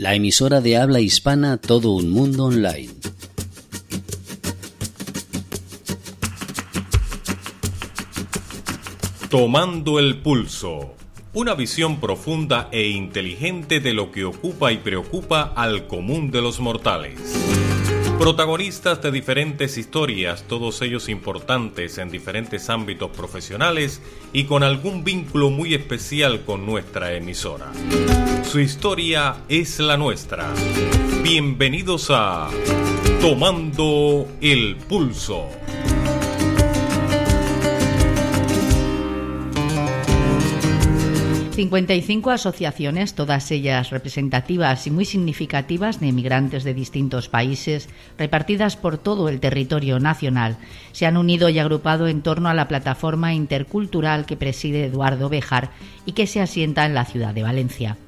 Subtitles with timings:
[0.00, 2.88] la emisora de habla hispana Todo un Mundo Online.
[9.28, 10.94] Tomando el pulso.
[11.34, 16.60] Una visión profunda e inteligente de lo que ocupa y preocupa al común de los
[16.60, 17.39] mortales.
[18.20, 24.02] Protagonistas de diferentes historias, todos ellos importantes en diferentes ámbitos profesionales
[24.34, 27.72] y con algún vínculo muy especial con nuestra emisora.
[28.44, 30.52] Su historia es la nuestra.
[31.22, 32.50] Bienvenidos a
[33.22, 35.48] Tomando el Pulso.
[41.60, 48.96] 55 asociaciones, todas ellas representativas y muy significativas de emigrantes de distintos países, repartidas por
[48.96, 50.56] todo el territorio nacional,
[50.92, 55.72] se han unido y agrupado en torno a la plataforma intercultural que preside Eduardo Bejar
[56.06, 57.98] y que se asienta en la ciudad de Valencia.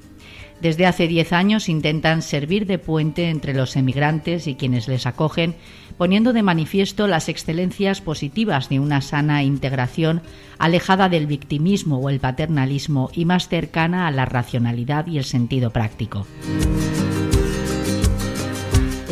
[0.62, 5.56] Desde hace 10 años intentan servir de puente entre los emigrantes y quienes les acogen,
[6.02, 10.20] poniendo de manifiesto las excelencias positivas de una sana integración
[10.58, 15.70] alejada del victimismo o el paternalismo y más cercana a la racionalidad y el sentido
[15.70, 16.26] práctico.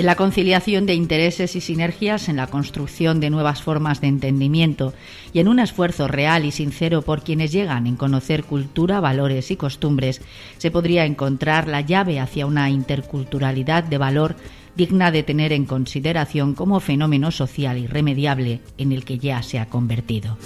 [0.00, 4.94] En la conciliación de intereses y sinergias, en la construcción de nuevas formas de entendimiento
[5.32, 9.56] y en un esfuerzo real y sincero por quienes llegan en conocer cultura, valores y
[9.56, 10.22] costumbres,
[10.56, 14.36] se podría encontrar la llave hacia una interculturalidad de valor
[14.76, 19.66] digna de tener en consideración como fenómeno social irremediable en el que ya se ha
[19.66, 20.36] convertido.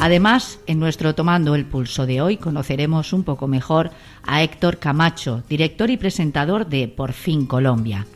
[0.00, 3.90] Además, en nuestro Tomando el Pulso de hoy conoceremos un poco mejor
[4.22, 8.06] a Héctor Camacho, director y presentador de Por fin Colombia.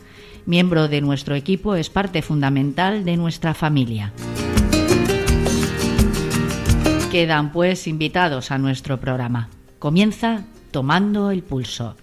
[0.47, 4.13] Miembro de nuestro equipo, es parte fundamental de nuestra familia.
[7.11, 9.49] Quedan pues invitados a nuestro programa.
[9.77, 11.95] Comienza Tomando el Pulso.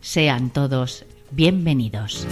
[0.00, 2.26] Sean todos bienvenidos.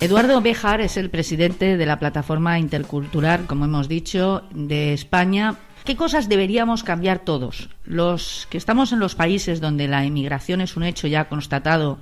[0.00, 5.56] Eduardo Bejar es el presidente de la plataforma intercultural, como hemos dicho, de España.
[5.84, 7.70] ¿Qué cosas deberíamos cambiar todos?
[7.84, 11.98] Los que estamos en los países donde la inmigración es un hecho ya constatado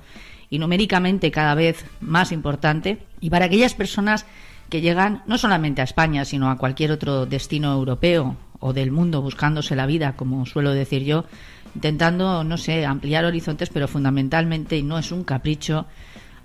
[0.49, 4.25] y numéricamente cada vez más importante, y para aquellas personas
[4.69, 9.21] que llegan no solamente a España, sino a cualquier otro destino europeo o del mundo
[9.21, 11.25] buscándose la vida, como suelo decir yo,
[11.75, 15.85] intentando, no sé, ampliar horizontes, pero fundamentalmente, y no es un capricho,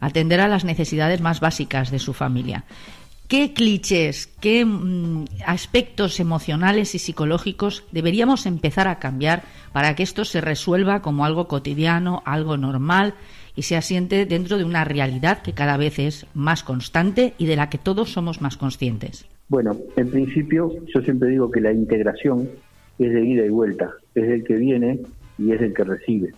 [0.00, 2.64] atender a las necesidades más básicas de su familia.
[3.32, 9.40] ¿Qué clichés, qué mm, aspectos emocionales y psicológicos deberíamos empezar a cambiar
[9.72, 13.14] para que esto se resuelva como algo cotidiano, algo normal
[13.56, 17.56] y se asiente dentro de una realidad que cada vez es más constante y de
[17.56, 19.24] la que todos somos más conscientes?
[19.48, 22.50] Bueno, en principio yo siempre digo que la integración
[22.98, 25.00] es de ida y vuelta, es el que viene
[25.38, 26.34] y es el que recibe.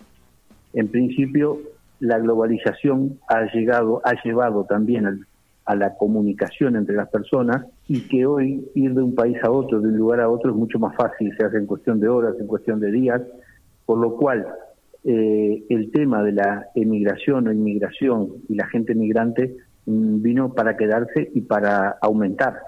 [0.71, 1.59] En principio
[1.99, 5.25] la globalización ha llegado, ha llevado también
[5.65, 9.81] a la comunicación entre las personas y que hoy ir de un país a otro,
[9.81, 12.35] de un lugar a otro es mucho más fácil, se hace en cuestión de horas,
[12.39, 13.21] en cuestión de días,
[13.85, 14.45] por lo cual
[15.03, 19.55] eh, el tema de la emigración o inmigración y la gente migrante
[19.85, 22.59] mm, vino para quedarse y para aumentar,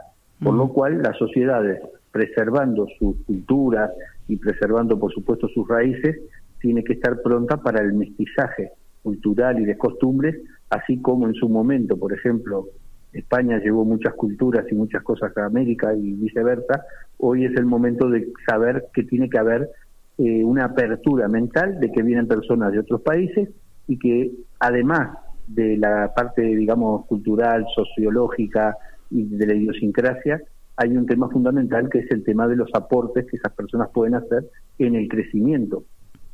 [0.43, 1.79] por lo cual las sociedades,
[2.11, 3.91] preservando sus culturas
[4.27, 6.19] y preservando por supuesto sus raíces,
[6.59, 8.71] tiene que estar pronta para el mestizaje
[9.03, 10.35] cultural y de costumbres,
[10.69, 12.67] así como en su momento, por ejemplo,
[13.17, 16.85] España llevó muchas culturas y muchas cosas a América y viceversa,
[17.17, 19.69] hoy es el momento de saber que tiene que haber
[20.17, 23.49] eh, una apertura mental de que vienen personas de otros países
[23.87, 25.17] y que además
[25.47, 28.75] de la parte, digamos, cultural, sociológica
[29.09, 30.41] y de la idiosincrasia,
[30.75, 34.15] hay un tema fundamental que es el tema de los aportes que esas personas pueden
[34.15, 34.45] hacer
[34.77, 35.83] en el crecimiento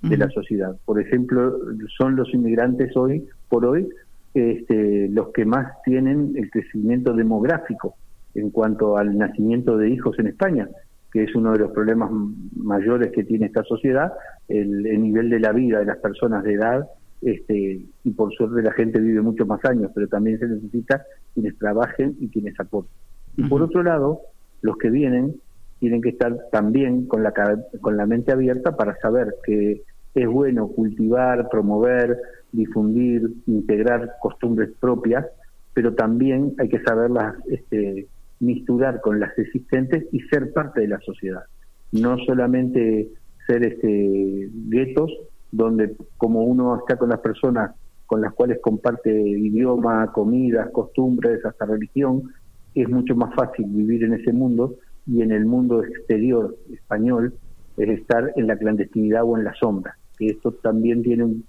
[0.01, 0.75] de la sociedad.
[0.83, 1.57] Por ejemplo,
[1.97, 3.87] son los inmigrantes hoy por hoy
[4.33, 7.95] este, los que más tienen el crecimiento demográfico
[8.33, 10.67] en cuanto al nacimiento de hijos en España,
[11.11, 12.09] que es uno de los problemas
[12.55, 14.11] mayores que tiene esta sociedad,
[14.47, 16.87] el, nivel de la vida de las personas de edad,
[17.21, 21.57] este, y por suerte la gente vive muchos más años, pero también se necesita quienes
[21.57, 22.91] trabajen y quienes aporten.
[23.37, 24.21] Y por otro lado,
[24.61, 25.35] los que vienen
[25.79, 27.33] tienen que estar también con la,
[27.81, 29.83] con la mente abierta para saber que
[30.15, 32.17] es bueno cultivar, promover,
[32.51, 35.25] difundir, integrar costumbres propias,
[35.73, 38.07] pero también hay que saberlas este,
[38.39, 41.43] misturar con las existentes y ser parte de la sociedad.
[41.91, 43.09] No solamente
[43.47, 45.11] ser este, guetos
[45.51, 47.71] donde como uno está con las personas
[48.05, 52.31] con las cuales comparte idioma, comidas, costumbres, hasta religión,
[52.75, 54.75] es mucho más fácil vivir en ese mundo
[55.07, 57.33] y en el mundo exterior español
[57.77, 59.97] es estar en la clandestinidad o en la sombra.
[60.17, 61.45] Que esto también tiene un,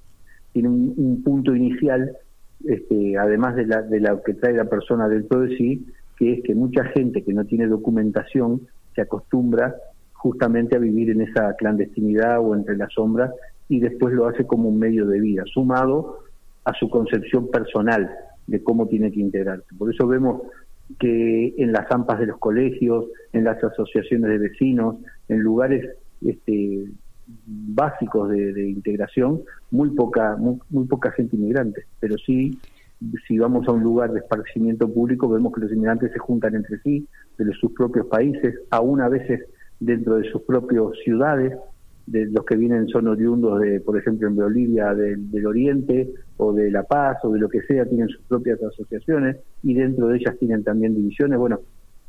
[0.53, 2.17] tiene un, punto inicial,
[2.65, 6.43] este, además de, la, de lo que trae la persona dentro de sí, que es
[6.45, 8.63] que mucha gente que no tiene documentación
[8.95, 9.75] se acostumbra
[10.13, 13.33] justamente a vivir en esa clandestinidad o entre las sombras
[13.69, 16.21] y después lo hace como un medio de vida, sumado
[16.65, 18.11] a su concepción personal
[18.47, 19.67] de cómo tiene que integrarse.
[19.77, 20.43] Por eso vemos
[20.99, 24.97] que en las AMPAs de los colegios, en las asociaciones de vecinos,
[25.29, 26.85] en lugares este,
[27.47, 32.59] básicos de, integración, muy poca, muy, poca gente inmigrante, pero sí
[33.27, 36.79] si vamos a un lugar de esparcimiento público, vemos que los inmigrantes se juntan entre
[36.79, 37.07] sí,
[37.37, 39.43] de sus propios países, aún a veces
[39.81, 41.53] dentro de sus propias ciudades,
[42.07, 46.71] de los que vienen son oriundos de, por ejemplo, en Bolivia del, Oriente o de
[46.71, 50.37] La Paz o de lo que sea, tienen sus propias asociaciones y dentro de ellas
[50.39, 51.39] tienen también divisiones.
[51.39, 51.61] Bueno,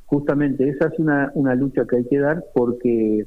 [0.05, 3.25] justamente esa es una, una lucha que hay que dar porque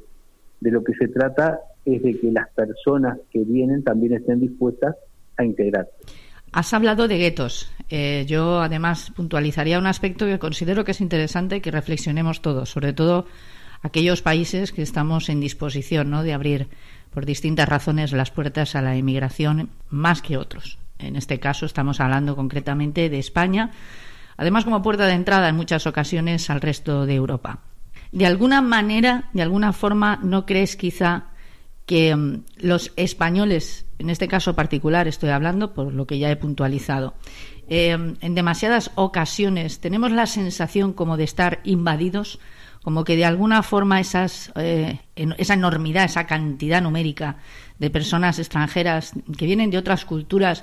[0.60, 4.96] de lo que se trata es de que las personas que vienen también estén dispuestas
[5.36, 5.88] a integrar.
[6.52, 7.70] Has hablado de guetos.
[7.90, 12.92] Eh, yo además puntualizaría un aspecto que considero que es interesante que reflexionemos todos, sobre
[12.92, 13.26] todo
[13.82, 16.22] aquellos países que estamos en disposición ¿no?
[16.22, 16.68] de abrir
[17.10, 20.78] por distintas razones las puertas a la inmigración más que otros.
[20.98, 23.70] En este caso estamos hablando concretamente de España,
[24.36, 27.60] además como puerta de entrada en muchas ocasiones al resto de Europa.
[28.12, 31.26] De alguna manera, de alguna forma, ¿no crees quizá
[31.86, 36.36] que mm, los españoles, en este caso particular estoy hablando por lo que ya he
[36.36, 37.14] puntualizado,
[37.68, 37.90] eh,
[38.20, 42.38] en demasiadas ocasiones tenemos la sensación como de estar invadidos
[42.82, 47.36] como que de alguna forma esas, eh, esa enormidad, esa cantidad numérica
[47.78, 50.62] de personas extranjeras que vienen de otras culturas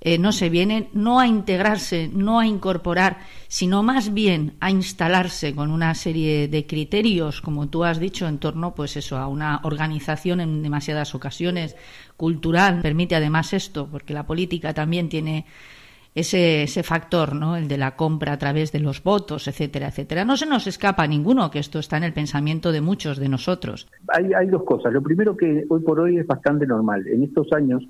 [0.00, 5.54] eh, no se vienen no a integrarse, no a incorporar, sino más bien a instalarse
[5.54, 9.60] con una serie de criterios, como tú has dicho, en torno, pues eso, a una
[9.64, 11.76] organización en demasiadas ocasiones
[12.16, 12.80] cultural.
[12.82, 15.46] Permite además esto, porque la política también tiene
[16.14, 17.56] ese, ese factor, ¿no?
[17.56, 20.24] el de la compra a través de los votos, etcétera, etcétera.
[20.24, 23.28] No se nos escapa a ninguno que esto está en el pensamiento de muchos de
[23.28, 23.86] nosotros.
[24.08, 24.92] Hay, hay dos cosas.
[24.92, 27.06] Lo primero que hoy por hoy es bastante normal.
[27.06, 27.86] En estos años,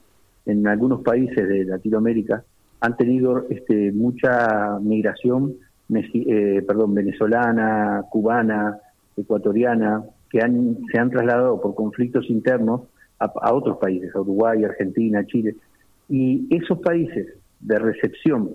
[0.46, 2.44] en algunos países de Latinoamérica,
[2.80, 5.56] han tenido este, mucha migración,
[5.92, 8.78] eh, perdón, venezolana, cubana,
[9.16, 12.82] ecuatoriana, que han, se han trasladado por conflictos internos
[13.18, 15.56] a, a otros países, a Uruguay, Argentina, Chile.
[16.08, 17.26] Y esos países
[17.60, 18.50] de recepción,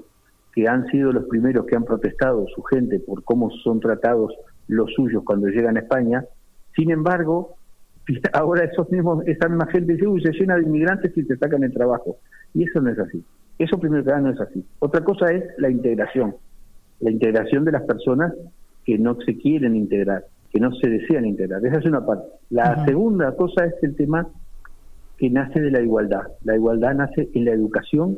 [0.54, 4.34] que han sido los primeros que han protestado su gente por cómo son tratados
[4.68, 6.26] los suyos cuando llegan a España.
[6.76, 7.56] Sin embargo,
[8.34, 11.64] ahora esos mismos, esa misma gente dice, uy, se llena de inmigrantes y te sacan
[11.64, 12.18] el trabajo.
[12.54, 13.24] Y eso no es así.
[13.58, 14.66] Eso primero que nada no es así.
[14.80, 16.36] Otra cosa es la integración.
[17.00, 18.34] La integración de las personas
[18.86, 21.66] que no se quieren integrar, que no se desean integrar.
[21.66, 22.28] Esa es una parte.
[22.50, 24.28] La segunda cosa es el tema
[25.18, 26.24] que nace de la igualdad.
[26.44, 28.18] La igualdad nace en la educación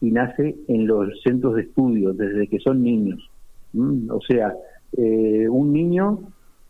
[0.00, 3.30] y nace en los centros de estudio desde que son niños.
[4.08, 4.54] O sea,
[4.96, 6.18] eh, un niño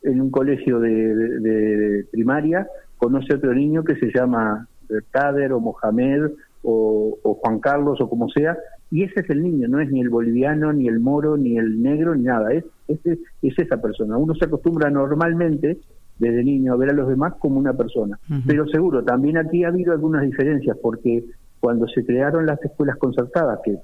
[0.02, 2.66] en un colegio de, primaria
[2.96, 4.66] conoce a otro niño que se llama
[5.10, 6.30] Kader o Mohamed
[6.62, 8.56] o, Juan Carlos o como sea,
[8.90, 11.82] y ese es el niño, no es ni el boliviano, ni el moro, ni el
[11.82, 13.00] negro, ni nada, es, es,
[13.40, 14.18] es esa persona.
[14.18, 15.78] Uno se acostumbra normalmente
[16.20, 18.18] desde niño a ver a los demás como una persona.
[18.46, 21.24] Pero seguro, también aquí ha habido algunas diferencias, porque
[21.58, 23.78] cuando se crearon las escuelas concertadas, que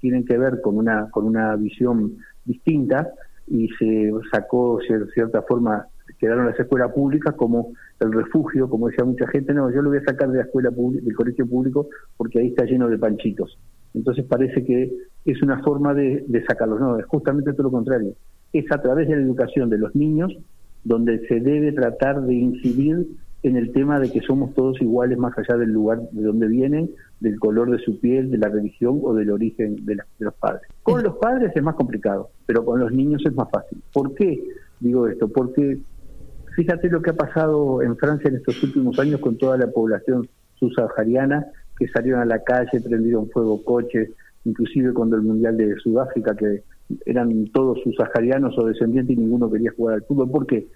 [0.00, 3.10] tienen que ver con una, con una visión distinta,
[3.50, 5.86] y se sacó, de cierta forma,
[6.18, 9.98] quedaron las escuelas públicas como el refugio, como decía mucha gente, no, yo lo voy
[9.98, 13.58] a sacar de la escuela del colegio público porque ahí está lleno de panchitos.
[13.92, 14.92] Entonces parece que
[15.24, 18.14] es una forma de, de sacarlos, no, es justamente todo lo contrario.
[18.52, 20.32] Es a través de la educación de los niños
[20.84, 23.06] donde se debe tratar de incidir
[23.42, 26.90] en el tema de que somos todos iguales más allá del lugar de donde vienen,
[27.20, 30.62] del color de su piel, de la religión o del origen de, los padres.
[30.82, 33.82] Con los padres es más complicado, pero con los niños es más fácil.
[33.92, 34.42] ¿Por qué
[34.80, 35.28] digo esto?
[35.28, 35.78] Porque
[36.54, 40.28] fíjate lo que ha pasado en Francia en estos últimos años con toda la población
[40.56, 41.46] subsahariana
[41.78, 44.10] que salieron a la calle, prendieron fuego coches,
[44.44, 46.62] inclusive cuando el Mundial de Sudáfrica, que
[47.06, 50.30] eran todos subsaharianos o descendientes y ninguno quería jugar al fútbol.
[50.30, 50.66] ¿Por qué?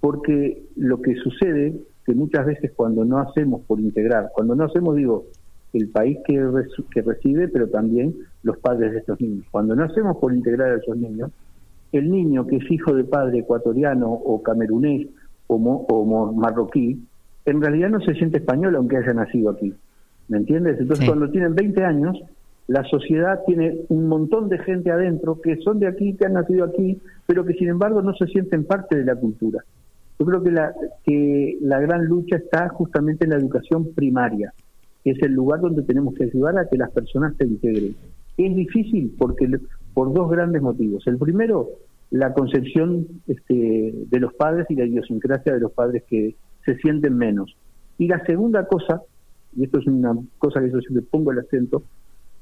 [0.00, 4.96] Porque lo que sucede que muchas veces cuando no hacemos por integrar, cuando no hacemos,
[4.96, 5.26] digo,
[5.72, 6.42] el país que,
[6.92, 9.46] que recibe, pero también los padres de estos niños.
[9.50, 11.30] Cuando no hacemos por integrar a esos niños,
[11.92, 15.08] el niño que es hijo de padre ecuatoriano o camerunés
[15.46, 17.00] o, o marroquí,
[17.44, 19.74] en realidad no se siente español aunque haya nacido aquí.
[20.28, 20.78] ¿Me entiendes?
[20.78, 22.22] Entonces, cuando tienen 20 años,
[22.68, 26.64] la sociedad tiene un montón de gente adentro que son de aquí, que han nacido
[26.64, 29.64] aquí, pero que sin embargo no se sienten parte de la cultura.
[30.20, 34.52] Yo creo que la, que la gran lucha está justamente en la educación primaria,
[35.02, 37.96] que es el lugar donde tenemos que ayudar a que las personas se integren.
[38.36, 39.48] Es difícil porque
[39.94, 41.06] por dos grandes motivos.
[41.06, 41.70] El primero,
[42.10, 46.34] la concepción este, de los padres y la idiosincrasia de los padres que
[46.66, 47.56] se sienten menos.
[47.96, 49.00] Y la segunda cosa,
[49.56, 51.82] y esto es una cosa que yo siempre pongo el acento,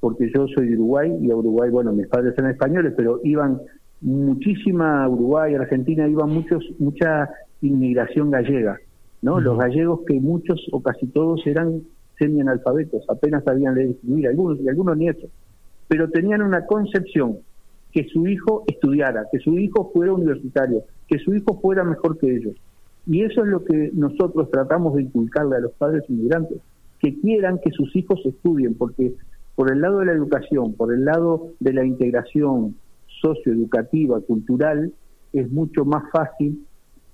[0.01, 3.61] porque yo soy de Uruguay y a Uruguay, bueno, mis padres eran españoles, pero iban
[4.01, 7.29] muchísima a Uruguay, Argentina, iban muchos, mucha
[7.63, 8.79] inmigración gallega,
[9.23, 9.41] ¿no?
[9.41, 11.83] Los gallegos que muchos o casi todos eran
[12.19, 15.31] semi-analfabetos, apenas sabían leer y escribir, algunos y algunos nietos,
[15.87, 17.39] pero tenían una concepción
[17.93, 22.37] que su hijo estudiara, que su hijo fuera universitario, que su hijo fuera mejor que
[22.37, 22.55] ellos.
[23.07, 26.59] Y eso es lo que nosotros tratamos de inculcarle a los padres inmigrantes,
[27.01, 29.15] que quieran que sus hijos estudien, porque
[29.55, 32.77] por el lado de la educación, por el lado de la integración
[33.21, 34.93] socioeducativa, cultural,
[35.33, 36.67] es mucho más fácil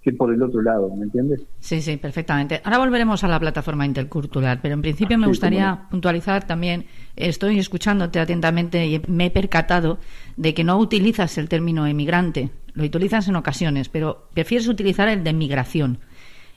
[0.05, 1.41] que por el otro lado, ¿me entiendes?
[1.61, 2.61] Sí, sí, perfectamente.
[2.63, 6.85] Ahora volveremos a la plataforma intercultural, pero en principio me gustaría puntualizar también,
[7.17, 9.99] estoy escuchándote atentamente y me he percatado
[10.37, 15.25] de que no utilizas el término emigrante, lo utilizas en ocasiones, pero prefieres utilizar el
[15.25, 15.99] de migración.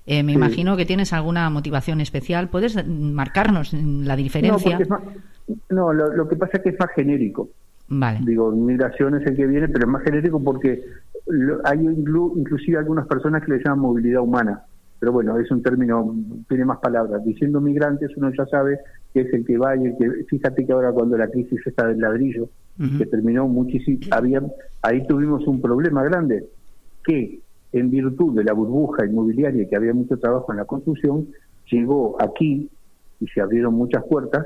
[0.05, 2.49] Eh, me imagino que tienes alguna motivación especial.
[2.49, 4.79] ¿Puedes marcarnos la diferencia?
[5.69, 7.49] No, lo, que pasa es que es más genérico.
[7.89, 8.19] Vale.
[8.23, 10.81] Digo, migración es el que viene, pero es más genérico porque
[11.63, 14.63] hay inclusive algunas personas que le llaman movilidad humana.
[14.99, 16.15] Pero bueno, es un término,
[16.47, 17.23] tiene más palabras.
[17.23, 18.79] Diciendo migrantes, uno ya sabe
[19.13, 20.23] que es el que va y el que.
[20.25, 22.49] Fíjate que ahora, cuando la crisis está del ladrillo,
[22.97, 24.41] que terminó muchísimo, había,
[24.81, 26.45] ahí tuvimos un problema grande,
[27.03, 27.39] que
[27.73, 31.27] en virtud de la burbuja inmobiliaria que había mucho trabajo en la construcción,
[31.71, 32.69] llegó aquí
[33.19, 34.45] y se abrieron muchas puertas,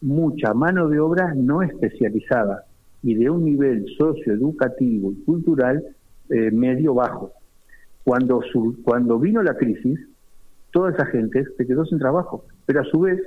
[0.00, 2.64] mucha mano de obra no especializada
[3.02, 5.82] y de un nivel socioeducativo y cultural
[6.30, 7.32] eh, medio bajo.
[8.04, 8.42] Cuando,
[8.84, 9.98] cuando vino la crisis,
[10.72, 13.20] toda esa gente se quedó sin trabajo, pero a su vez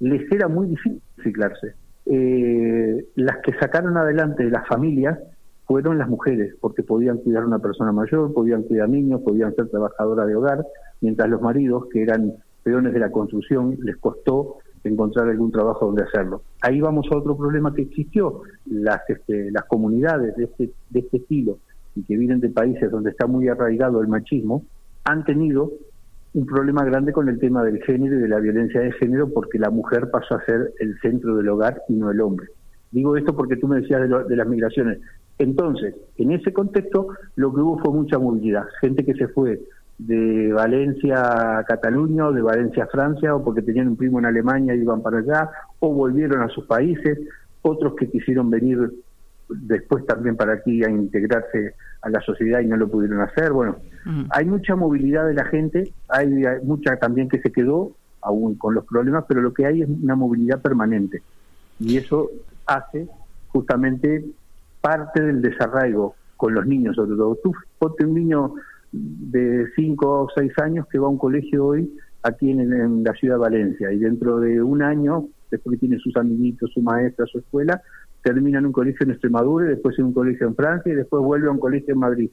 [0.00, 1.74] les era muy difícil reciclarse.
[2.06, 5.18] Eh, las que sacaron adelante las familias
[5.66, 9.68] fueron las mujeres, porque podían cuidar a una persona mayor, podían cuidar niños, podían ser
[9.68, 10.64] trabajadoras de hogar,
[11.00, 16.04] mientras los maridos, que eran peones de la construcción, les costó encontrar algún trabajo donde
[16.04, 16.42] hacerlo.
[16.60, 18.42] Ahí vamos a otro problema que existió.
[18.66, 21.58] Las, este, las comunidades de este, de este estilo
[21.96, 24.64] y que vienen de países donde está muy arraigado el machismo,
[25.04, 25.72] han tenido
[26.34, 29.58] un problema grande con el tema del género y de la violencia de género porque
[29.58, 32.48] la mujer pasó a ser el centro del hogar y no el hombre.
[32.90, 34.98] Digo esto porque tú me decías de, de las migraciones.
[35.38, 38.64] Entonces, en ese contexto, lo que hubo fue mucha movilidad.
[38.80, 39.60] Gente que se fue
[39.98, 44.26] de Valencia a Cataluña o de Valencia a Francia o porque tenían un primo en
[44.26, 47.18] Alemania y iban para allá o volvieron a sus países,
[47.62, 48.92] otros que quisieron venir
[49.48, 53.52] después también para aquí a integrarse a la sociedad y no lo pudieron hacer.
[53.52, 54.24] Bueno, mm.
[54.30, 58.84] hay mucha movilidad de la gente, hay, mucha también que se quedó aún con los
[58.84, 61.22] problemas, pero lo que hay es una movilidad permanente
[61.78, 62.30] y eso
[62.66, 63.06] hace
[63.48, 64.24] justamente
[64.80, 67.38] parte del desarraigo con los niños, sobre todo.
[67.42, 68.54] Tú ponte un niño
[68.92, 71.90] de 5 o 6 años que va a un colegio hoy
[72.22, 76.16] aquí en, la ciudad de Valencia y dentro de un año, después que tiene sus
[76.16, 77.80] amiguitos, su maestra, su escuela,
[78.26, 81.22] termina en un colegio en Extremadura y después en un colegio en Francia y después
[81.22, 82.30] vuelve a un colegio en Madrid.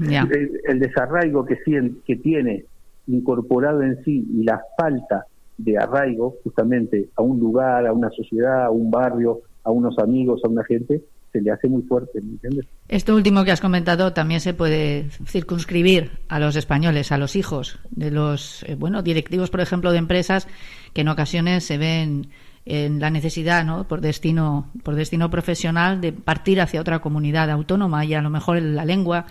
[0.00, 1.58] El, desarraigo que,
[2.06, 2.66] que tiene
[3.08, 5.26] incorporado en sí y la falta
[5.58, 10.40] de arraigo justamente a un lugar, a una sociedad, a un barrio, a unos amigos,
[10.44, 12.66] a una gente, se le hace muy fuerte, ¿me entiendes?
[12.88, 17.80] Esto último que has comentado también se puede circunscribir a los españoles, a los hijos
[17.90, 20.46] de los eh, bueno directivos, por ejemplo, de empresas
[20.92, 22.28] que en ocasiones se ven
[22.66, 23.86] en la necesidad, ¿no?
[23.86, 28.60] por destino por destino profesional de partir hacia otra comunidad autónoma y a lo mejor
[28.62, 29.26] la lengua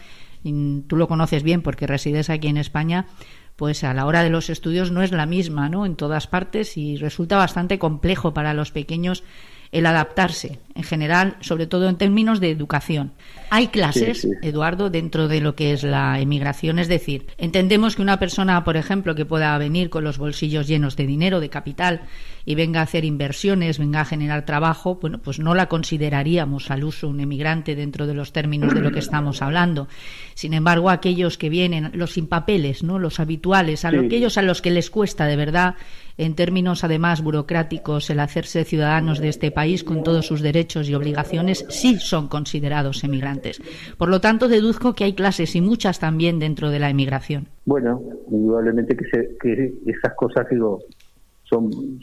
[0.87, 3.07] tú lo conoces bien porque resides aquí en España,
[3.55, 5.85] pues a la hora de los estudios no es la misma, ¿no?
[5.85, 9.23] En todas partes y resulta bastante complejo para los pequeños
[9.71, 13.11] el adaptarse en general, sobre todo en términos de educación.
[13.49, 18.19] Hay clases, Eduardo, dentro de lo que es la emigración, es decir, entendemos que una
[18.19, 22.01] persona, por ejemplo, que pueda venir con los bolsillos llenos de dinero, de capital,
[22.45, 26.83] y venga a hacer inversiones, venga a generar trabajo, bueno, pues no la consideraríamos al
[26.83, 29.87] uso un emigrante dentro de los términos de lo que estamos hablando.
[30.33, 32.99] Sin embargo, aquellos que vienen, los sin papeles, ¿no?
[32.99, 35.75] los habituales, a aquellos a los que les cuesta de verdad
[36.17, 40.95] en términos además burocráticos el hacerse ciudadanos de este país con todos sus derechos y
[40.95, 43.61] obligaciones sí son considerados emigrantes.
[43.97, 47.47] Por lo tanto, deduzco que hay clases y muchas también dentro de la emigración.
[47.65, 50.79] Bueno, indudablemente que, que esas cosas digo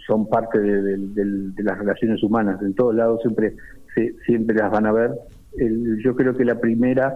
[0.07, 2.61] son, parte de, las relaciones humanas.
[2.63, 3.57] En todos lados siempre,
[4.27, 5.13] siempre las van a ver.
[6.05, 7.15] yo creo que la primera,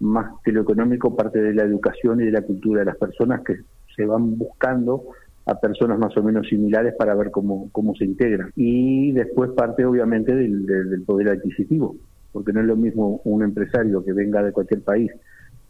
[0.00, 3.42] más que lo económico, parte de la educación y de la cultura de las personas
[3.42, 3.60] que
[3.94, 5.04] se van buscando
[5.46, 8.50] a personas más o menos similares para ver cómo, cómo se integran.
[8.56, 11.96] Y después parte obviamente del, del poder adquisitivo,
[12.32, 15.10] porque no es lo mismo un empresario que venga de cualquier país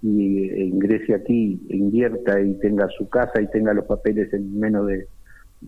[0.05, 4.87] y e ingrese aquí, invierta y tenga su casa y tenga los papeles en menos
[4.87, 5.09] de,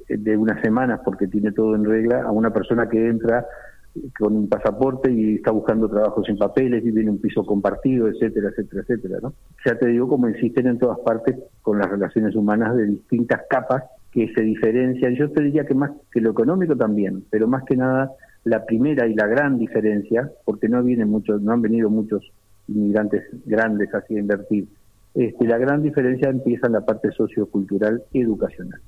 [0.09, 3.47] de unas semanas porque tiene todo en regla, a una persona que entra
[4.19, 8.51] con un pasaporte y está buscando trabajo sin papeles, y viene un piso compartido, etcétera,
[8.51, 9.33] etcétera, etcétera, ¿no?
[9.65, 13.85] Ya te digo, como insisten en todas partes con las relaciones humanas de distintas capas
[14.11, 15.15] que se diferencian.
[15.15, 18.13] Yo te diría que más que lo económico también, pero más que nada
[18.45, 22.23] la primera y la gran diferencia, porque no vienen muchos, no han venido muchos
[22.69, 24.69] inmigrantes grandes así a invertir.
[25.15, 28.81] Este, la gran diferencia empieza en la parte sociocultural y educacional.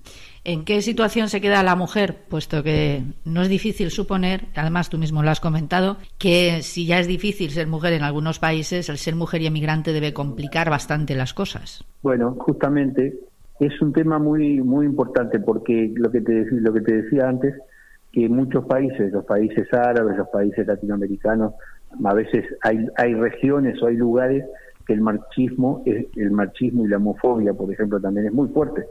[0.49, 2.17] ¿En qué situación se queda la mujer?
[2.27, 6.99] Puesto que no es difícil suponer, además tú mismo lo has comentado, que si ya
[6.99, 11.15] es difícil ser mujer en algunos países, el ser mujer y emigrante debe complicar bastante
[11.15, 11.85] las cosas.
[12.03, 13.19] Bueno, justamente
[13.61, 17.55] es un tema muy muy importante porque lo que te lo que te decía antes
[18.11, 21.53] que muchos países, los países árabes, los países latinoamericanos,
[22.03, 24.47] a veces hay, hay regiones o hay lugares
[24.87, 28.87] que el machismo, el machismo y la homofobia, por ejemplo, también es muy fuerte.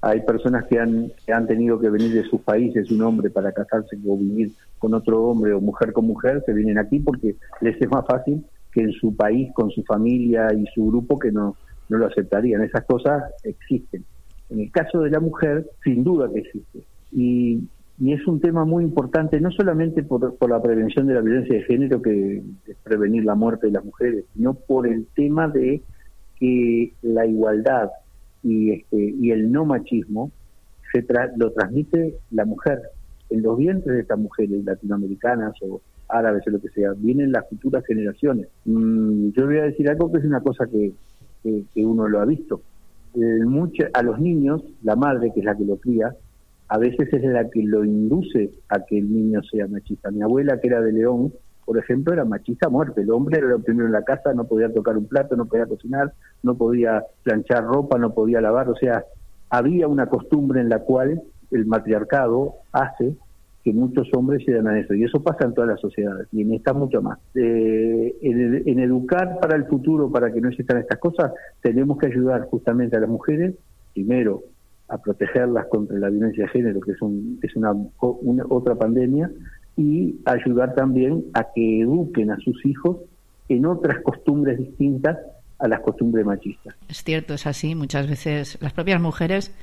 [0.00, 4.16] Hay personas que han, tenido que venir de sus países, un hombre para casarse o
[4.16, 8.06] vivir con otro hombre o mujer con mujer, se vienen aquí porque les es más
[8.06, 11.56] fácil que en su país, con su familia y su grupo, que no,
[11.88, 12.62] no lo aceptarían.
[12.62, 14.04] Esas cosas existen.
[14.50, 16.80] En el caso de la mujer, sin duda que existe.
[17.12, 17.62] Y
[18.00, 21.64] y es un tema muy importante, no solamente por, la prevención de la violencia de
[21.64, 25.82] género, que es prevenir la muerte de las mujeres, sino por el tema de
[26.38, 27.90] que la igualdad
[28.42, 30.30] y, este, y el no machismo
[30.92, 31.04] se
[31.36, 32.80] lo transmite la mujer.
[33.30, 37.48] En los vientres de estas mujeres latinoamericanas o árabes o lo que sea, vienen las
[37.48, 38.48] futuras generaciones.
[38.64, 40.92] Mm, yo voy a decir algo que es una cosa que,
[41.42, 42.62] que, uno lo ha visto.
[43.14, 43.40] Eh,
[43.92, 46.14] a los niños, la madre, que es la que lo cría,
[46.68, 50.10] a veces es la que lo induce a que el niño sea machista.
[50.10, 51.32] Mi abuela, que era de León,
[51.68, 53.02] por ejemplo, era machista a muerte.
[53.02, 55.66] El hombre era el primero en la casa, no podía tocar un plato, no podía
[55.66, 58.70] cocinar, no podía planchar ropa, no podía lavar.
[58.70, 59.04] O sea,
[59.50, 63.14] había una costumbre en la cual el matriarcado hace
[63.62, 64.94] que muchos hombres llegan a eso.
[64.94, 67.18] Y eso pasa en todas las sociedades, y en esta mucho más.
[67.34, 72.46] Eh, en, educar para el futuro, para que no existan estas cosas, tenemos que ayudar
[72.46, 73.56] justamente a las mujeres,
[73.92, 74.42] primero,
[74.88, 77.74] a protegerlas contra la violencia de género, que es, un, es una,
[78.48, 79.30] otra pandemia,
[79.78, 82.96] y ayudar también a que eduquen a sus hijos
[83.48, 85.16] en otras costumbres distintas
[85.58, 86.74] a las costumbres machistas.
[86.88, 87.74] Es cierto, es así.
[87.76, 89.54] Muchas veces las propias mujeres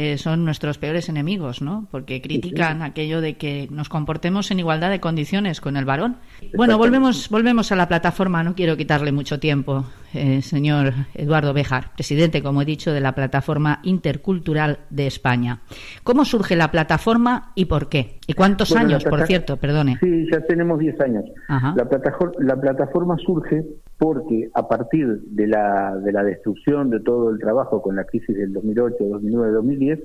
[0.00, 1.88] eh, son nuestros peores enemigos, ¿no?
[1.90, 6.18] Porque critican aquello de que nos comportemos en igualdad de condiciones con el varón.
[6.54, 8.44] Bueno, volvemos, volvemos a la plataforma.
[8.44, 13.16] No quiero quitarle mucho tiempo, eh, señor Eduardo Bejar, presidente, como he dicho, de la
[13.16, 15.62] plataforma intercultural de España.
[16.04, 18.20] ¿Cómo surge la plataforma y por qué?
[18.28, 19.56] ¿Y cuántos años, por cierto?
[19.56, 19.98] Perdone.
[20.00, 21.24] Sí, ya tenemos 10 años.
[21.48, 23.64] La, plataforma, la plataforma surge
[23.98, 28.36] porque a partir de la, de la destrucción de todo el trabajo con la crisis
[28.36, 30.00] del 2008, 2009, 2010,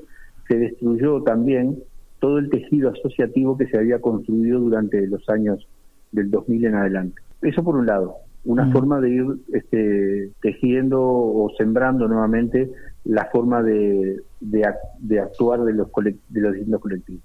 [0.47, 1.79] se destruyó también
[2.19, 5.67] todo el tejido asociativo que se había construido durante los años
[6.11, 7.21] del 2000 en adelante.
[7.41, 12.71] Eso por un lado, una forma de ir este, tejiendo o sembrando nuevamente
[13.05, 15.87] la forma de, de, actuar de los,
[16.29, 17.23] de los distintos colectivos.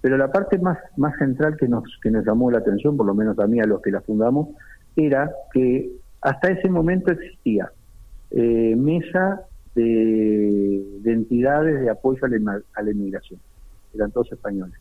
[0.00, 3.14] Pero la parte más, más central que nos, que nos llamó la atención, por lo
[3.14, 4.48] menos a mí, a los que la fundamos,
[4.98, 7.70] era que hasta ese momento existía
[8.30, 9.42] eh, mesa
[9.74, 13.40] de, entidades de apoyo a la, inmigración,
[13.94, 14.74] eran todos españoles.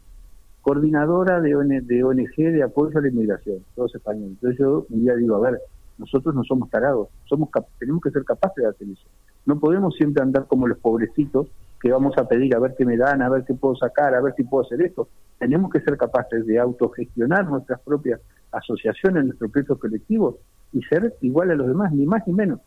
[0.62, 4.32] Coordinadora de, ONG de apoyo a la inmigración, todos españoles.
[4.32, 5.62] Entonces yo un día digo, a ver,
[5.98, 7.50] nosotros no somos tarados, somos
[7.80, 9.08] tenemos que ser capaces de hacer eso.
[9.46, 11.48] No podemos siempre andar como los pobrecitos
[11.80, 14.22] que vamos a pedir a ver qué me dan, a ver qué puedo sacar, a
[14.22, 15.08] ver si puedo hacer esto.
[15.38, 18.20] Tenemos que ser capaces de autogestionar nuestras propias
[18.52, 20.36] asociaciones, nuestros propios colectivos
[20.74, 22.60] y ser igual a los demás, ni más ni menos.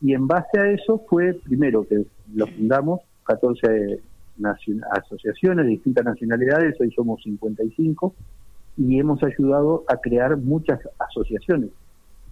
[0.00, 2.04] Y en base a eso fue primero que
[2.34, 4.00] lo fundamos 14
[4.92, 8.14] asociaciones de distintas nacionalidades, hoy somos 55,
[8.78, 11.70] y hemos ayudado a crear muchas asociaciones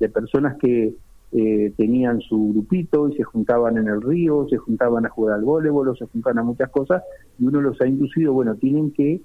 [0.01, 0.95] de personas que
[1.33, 5.45] eh, tenían su grupito y se juntaban en el río, se juntaban a jugar al
[5.45, 7.03] voleibol, se juntaban a muchas cosas,
[7.39, 9.21] y uno los ha inducido, bueno, tienen que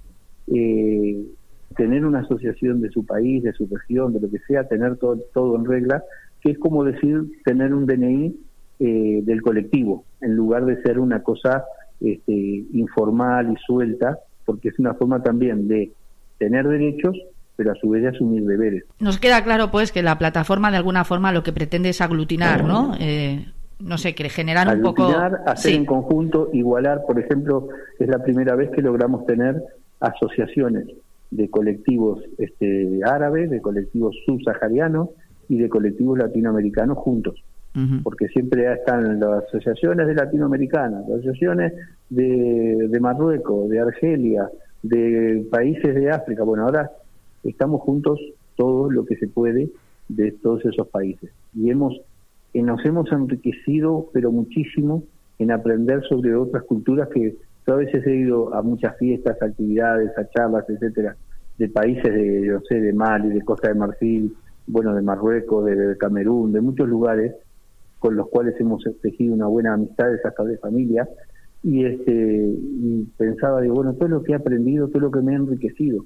[0.47, 1.26] eh,
[1.75, 5.17] tener una asociación de su país, de su región, de lo que sea, tener todo,
[5.33, 6.03] todo en regla,
[6.41, 8.36] que es como decir tener un DNI
[8.79, 11.63] eh, del colectivo, en lugar de ser una cosa
[12.01, 15.91] este, informal y suelta, porque es una forma también de
[16.38, 17.15] tener derechos,
[17.55, 18.83] pero a su vez de asumir deberes.
[18.99, 22.65] Nos queda claro, pues, que la plataforma de alguna forma lo que pretende es aglutinar,
[22.65, 22.95] ¿no?
[22.99, 23.45] Eh,
[23.79, 25.07] no sé, que generar un poco...
[25.45, 29.62] hacer en conjunto, igualar, por ejemplo, es la primera vez que logramos tener
[29.99, 30.88] asociaciones
[31.36, 35.10] de colectivos este, árabes, de colectivos subsaharianos
[35.50, 37.43] y de colectivos latinoamericanos juntos.
[38.04, 41.74] Porque siempre están las asociaciones de latinoamericanas, las asociaciones
[42.08, 44.48] de, de Marruecos, de Argelia,
[44.84, 46.43] de países de África.
[46.43, 46.91] Bueno, ahora
[47.43, 48.19] estamos juntos
[48.56, 49.72] todo lo que se puede
[50.08, 51.32] de todos esos países.
[51.56, 52.00] Y hemos
[52.62, 55.04] nos hemos enriquecido, pero muchísimo,
[55.39, 60.15] en aprender sobre otras culturas que yo a veces he ido a muchas fiestas, actividades,
[60.17, 61.15] a charlas, etcétera,
[61.57, 64.33] de países de, yo sé, de Mali, de Costa de Marfil,
[64.67, 67.33] bueno, de Marruecos, de, Camerún, de muchos lugares
[67.99, 71.07] con los cuales hemos tejido una buena amistad, hasta de familia,
[71.63, 75.33] y este y pensaba, digo, bueno, todo lo que he aprendido, todo lo que me
[75.33, 76.03] ha enriquecido.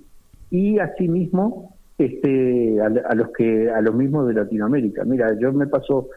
[0.51, 5.03] Y asimismo, este, a, los que a los mismos de Latinoamérica.
[5.05, 6.07] Mira, yo me pasó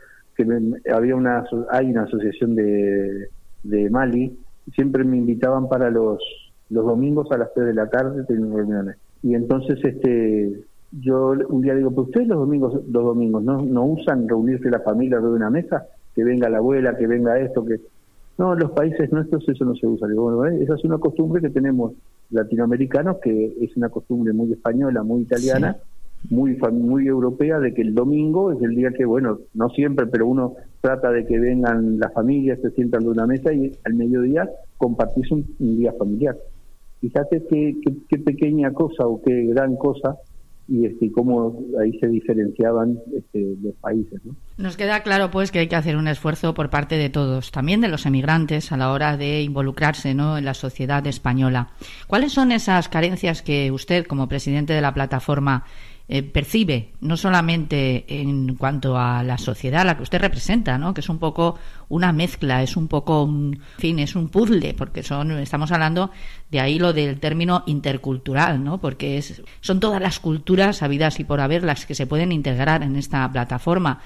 [0.92, 3.28] había una hay una asociación de,
[3.62, 4.38] de Mali
[4.74, 6.18] siempre me invitaban para los
[6.70, 11.62] los domingos a las 3 de la tarde tenían reuniones y entonces este yo un
[11.62, 15.28] día digo, pero ustedes los domingos los domingos no no usan reunirse la familia de
[15.28, 17.80] una mesa, que venga la abuela, que venga esto, que
[18.40, 20.08] no, en los países nuestros eso no se usa.
[20.08, 20.62] Digo, bueno, ¿eh?
[20.62, 21.92] esa es una costumbre que tenemos
[22.30, 25.76] latinoamericanos, que es una costumbre muy española, muy italiana,
[26.30, 30.26] muy muy europea de que el domingo es el día que, bueno, no siempre, pero
[30.26, 34.48] uno trata de que vengan las familias, se sientan de una mesa y al mediodía
[34.78, 36.36] compartís un, día familiar.
[37.00, 37.76] Fíjate qué,
[38.08, 40.16] qué, pequeña cosa o qué gran cosa
[40.68, 44.20] y este, cómo ahí se diferenciaban este, los países.
[44.24, 44.36] ¿no?
[44.56, 47.80] Nos queda claro pues que hay que hacer un esfuerzo por parte de todos, también
[47.80, 50.38] de los emigrantes a la hora de involucrarse ¿no?
[50.38, 51.70] en la sociedad española.
[52.06, 55.64] ¿Cuáles son esas carencias que usted como presidente de la plataforma
[56.12, 60.92] eh, percibe, no solamente en cuanto a la sociedad la que usted representa, ¿no?
[60.92, 61.56] que es un poco
[61.88, 66.10] una mezcla, es un poco, un, fin, es un puzzle, porque son, estamos hablando
[66.50, 68.78] de ahí lo del término intercultural, ¿no?
[68.78, 72.82] porque es, son todas las culturas habidas y por haber las que se pueden integrar
[72.82, 74.00] en esta plataforma.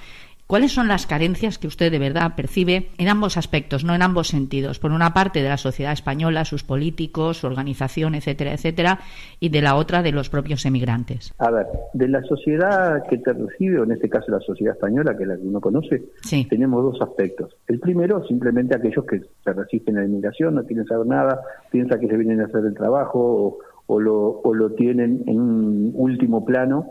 [0.46, 4.28] ¿Cuáles son las carencias que usted de verdad percibe en ambos aspectos, no en ambos
[4.28, 4.78] sentidos?
[4.78, 8.98] Por una parte de la sociedad española, sus políticos, su organización, etcétera, etcétera,
[9.40, 11.33] y de la otra de los propios emigrantes.
[11.38, 15.16] A ver, de la sociedad que te recibe, o en este caso la sociedad española,
[15.16, 16.02] que es la que uno conoce,
[16.50, 17.57] tenemos dos aspectos.
[17.66, 22.00] El primero, simplemente aquellos que se resisten a la inmigración, no quieren saber nada, piensan
[22.00, 26.44] que se vienen a hacer el trabajo o, lo, o lo tienen en un último
[26.44, 26.87] plano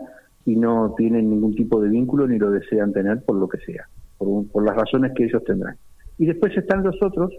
[0.46, 3.88] y no tienen ningún tipo de vínculo ni lo desean tener por lo que sea,
[4.18, 5.76] por, las razones que ellos tendrán.
[6.18, 7.32] Y después están los otros,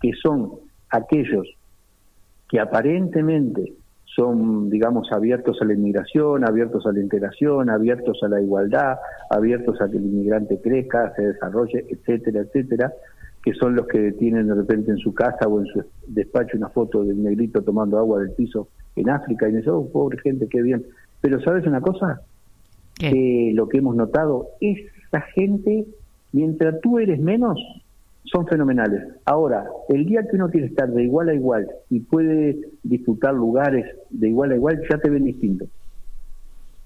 [0.00, 0.52] que son
[0.90, 1.46] aquellos
[2.48, 3.74] que aparentemente
[4.04, 8.96] son, digamos, abiertos a la inmigración, abiertos a la integración, abiertos a la igualdad,
[9.30, 12.92] abiertos a que el inmigrante crezca, se desarrolle, etcétera, etcétera,
[13.42, 16.68] que son los que tienen de repente en su casa o en su despacho una
[16.70, 20.60] foto del negrito tomando agua del piso en África y dicen, oh, pobre gente, qué
[20.60, 20.84] bien.
[21.20, 22.20] Pero ¿sabes una cosa?
[23.00, 25.86] Que lo que hemos notado, esa gente,
[26.32, 27.58] mientras tú eres menos,
[28.24, 29.02] son fenomenales.
[29.24, 33.86] Ahora, el día que uno quiere estar de igual a igual y puede disfrutar lugares
[34.10, 35.66] de igual a igual, ya te ven distinto.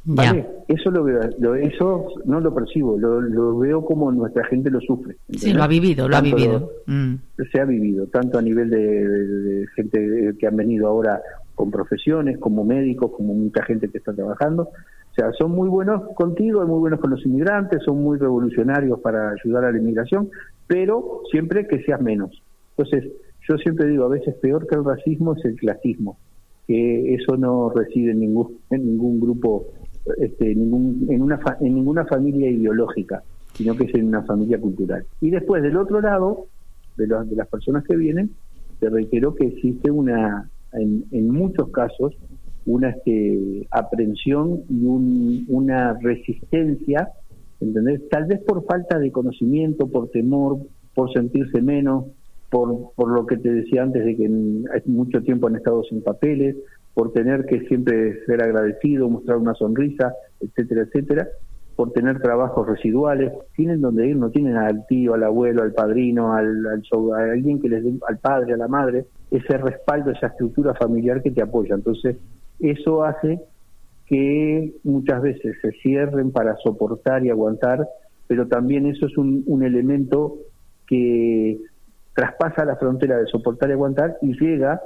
[0.07, 0.47] ¿Vale?
[0.69, 1.23] Eso lo veo,
[1.55, 5.17] eso no lo percibo, lo, veo como nuestra gente lo sufre.
[5.31, 6.71] Sí, lo ha vivido, lo ha vivido.
[6.87, 7.15] Mm.
[7.51, 11.23] Se ha vivido, tanto a nivel de, gente que han venido ahora
[11.55, 14.69] con profesiones, como médicos, como mucha gente que está trabajando,
[15.15, 19.31] o sea, son muy buenos contigo, muy buenos con los inmigrantes, son muy revolucionarios para
[19.31, 20.29] ayudar a la inmigración,
[20.67, 22.43] pero siempre que seas menos.
[22.77, 23.13] Entonces,
[23.49, 26.19] yo siempre digo, a veces peor que el racismo es el clasismo,
[26.67, 29.67] que eso no reside en ningún, en ningún grupo,
[30.19, 33.23] este, ningún, en, una en ninguna familia ideológica,
[33.53, 35.07] sino que es en una familia cultural.
[35.21, 36.47] Y después, del otro lado,
[36.97, 38.31] de, de las personas que vienen,
[38.81, 42.17] te reitero que existe una, en, en muchos casos,
[42.67, 47.09] una este, aprensión y una resistencia,
[47.61, 48.09] ¿entendés?
[48.09, 50.59] Tal vez por falta de conocimiento, por temor,
[50.95, 52.07] por sentirse menos,
[52.51, 54.29] por, por lo que te decía antes de que
[54.87, 56.57] mucho tiempo han estado sin papeles,
[56.95, 61.29] por tener que siempre ser agradecido, mostrar una sonrisa, etcétera, etcétera,
[61.75, 66.33] por tener trabajos residuales, tienen donde ir, no tienen al tío, al abuelo, al padrino,
[66.33, 70.29] al, al a alguien que les dé, al padre, a la madre, ese respaldo, esa
[70.29, 71.75] estructura familiar que te apoya.
[71.75, 72.17] Entonces,
[72.61, 73.41] eso hace
[74.07, 77.89] que muchas veces se cierren para soportar y aguantar,
[78.27, 80.37] pero también eso es un, elemento
[80.87, 81.59] que
[82.15, 84.81] traspasa la frontera de soportar y aguantar y llega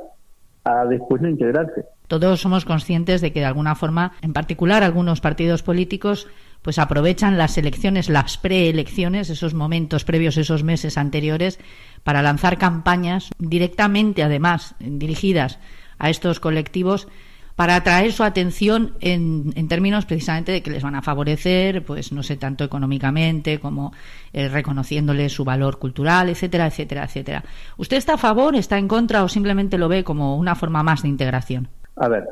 [0.64, 1.84] a después no integrarse.
[2.06, 6.28] Todos somos conscientes de que de alguna forma, en particular algunos partidos políticos,
[6.62, 11.58] pues aprovechan las elecciones, las preelecciones, esos momentos previos, esos meses anteriores,
[12.04, 15.58] para lanzar campañas directamente, además, dirigidas
[15.98, 17.08] a estos colectivos
[17.58, 22.12] para atraer su atención en, en, términos precisamente de que les van a favorecer, pues
[22.12, 23.90] no sé, tanto económicamente como
[24.32, 27.42] eh, reconociéndole su valor cultural, etcétera, etcétera, etcétera.
[27.76, 31.02] ¿Usted está a favor, está en contra o simplemente lo ve como una forma más
[31.02, 31.66] de integración?
[31.96, 32.28] A ver,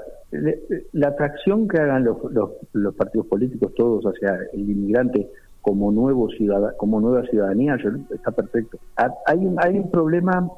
[0.92, 5.28] la atracción que hagan los, los, los partidos políticos todos hacia el inmigrante
[5.60, 7.76] como nuevo ciudad, como nueva ciudadanía
[8.14, 8.78] está perfecto.
[8.94, 10.48] Hay un, hay un problema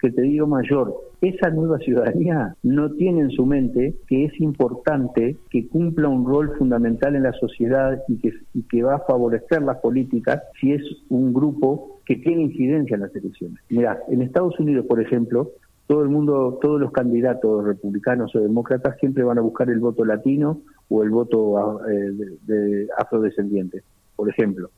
[0.00, 5.36] que te digo mayor, esa nueva ciudadanía no tiene en su mente que es importante
[5.50, 10.42] que cumpla un rol fundamental en la sociedad y que, va a favorecer las políticas
[10.60, 13.58] si es un grupo que tiene incidencia en las elecciones.
[13.68, 15.50] Mira, en Estados Unidos, por ejemplo,
[15.88, 20.04] todo el mundo, todos los candidatos republicanos o demócratas siempre van a buscar el voto
[20.04, 22.12] latino o el voto eh,
[22.46, 23.82] de, afrodescendiente,
[24.14, 24.70] por ejemplo,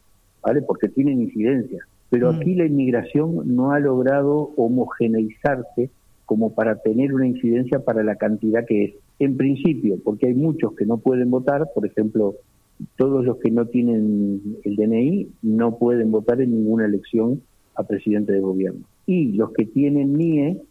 [0.42, 0.62] ¿vale?
[0.62, 1.84] Porque tienen incidencia.
[2.10, 2.36] Pero mm.
[2.36, 5.90] aquí la inmigración no ha logrado homogeneizarse
[6.26, 8.94] como para tener una incidencia para la cantidad que es.
[9.18, 12.36] En principio, porque hay muchos que no pueden votar, por ejemplo,
[12.96, 17.42] todos los que no tienen el DNI no pueden votar en ninguna elección
[17.74, 18.86] a presidente de gobierno.
[19.06, 20.62] Y los que tienen NIE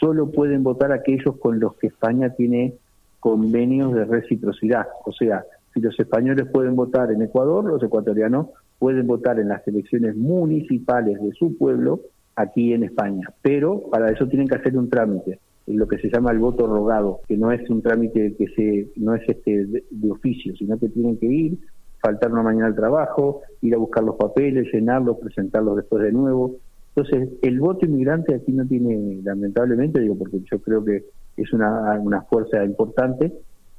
[0.00, 2.74] solo pueden votar aquellos con los que España tiene
[3.20, 4.86] convenios de reciprocidad.
[5.06, 9.66] O sea, si los españoles pueden votar en Ecuador, los ecuatorianos pueden votar en las
[9.66, 12.00] elecciones municipales de su pueblo
[12.36, 13.28] aquí en España.
[13.42, 17.20] Pero para eso tienen que hacer un trámite, lo que se llama el voto rogado,
[17.26, 21.18] que no es un trámite que se no es este de, oficio, sino que tienen
[21.18, 21.58] que ir,
[22.00, 26.56] faltar una mañana al trabajo, ir a buscar los papeles, llenarlos, presentarlos después de nuevo.
[26.94, 31.04] Entonces, el voto inmigrante aquí no tiene, lamentablemente, digo, porque yo creo que
[31.36, 33.32] es una, una fuerza importante,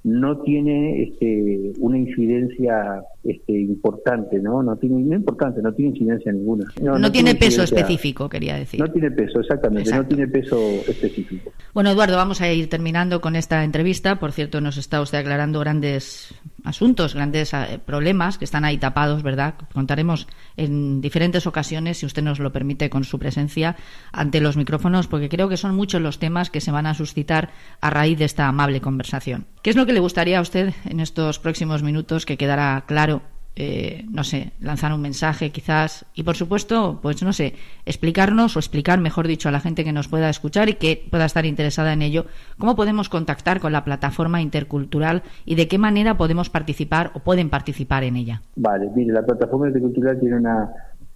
[0.06, 4.62] no tiene este, una incidencia este, importante, ¿no?
[4.62, 6.66] No tiene, no importante, no tiene incidencia ninguna.
[6.80, 8.80] No, tiene, peso específico, quería decir.
[8.80, 11.52] No tiene peso, exactamente, no tiene peso específico.
[11.74, 14.20] Bueno, Eduardo, vamos a ir terminando con esta entrevista.
[14.20, 19.24] Por cierto, nos está usted aclarando grandes asuntos, grandes eh, problemas que están ahí tapados,
[19.24, 19.56] ¿verdad?
[19.74, 23.76] Contaremos en diferentes ocasiones, si usted nos lo permite, con su presencia
[24.12, 27.50] ante los micrófonos, porque creo que son muchos los temas que se van a suscitar
[27.82, 29.46] a raíz de esta amable conversación.
[29.64, 33.22] ¿Qué es lo que le gustaría a usted en estos próximos minutos que quedara claro
[33.58, 37.54] eh, no sé, lanzar un mensaje quizás y por supuesto, pues no sé,
[37.86, 41.24] explicarnos o explicar, mejor dicho, a la gente que nos pueda escuchar y que pueda
[41.24, 42.26] estar interesada en ello,
[42.58, 47.50] cómo podemos contactar con la plataforma intercultural y de qué manera podemos participar o pueden
[47.50, 48.42] participar en ella.
[48.58, 50.74] Vale, mire, la plataforma intercultural tiene una,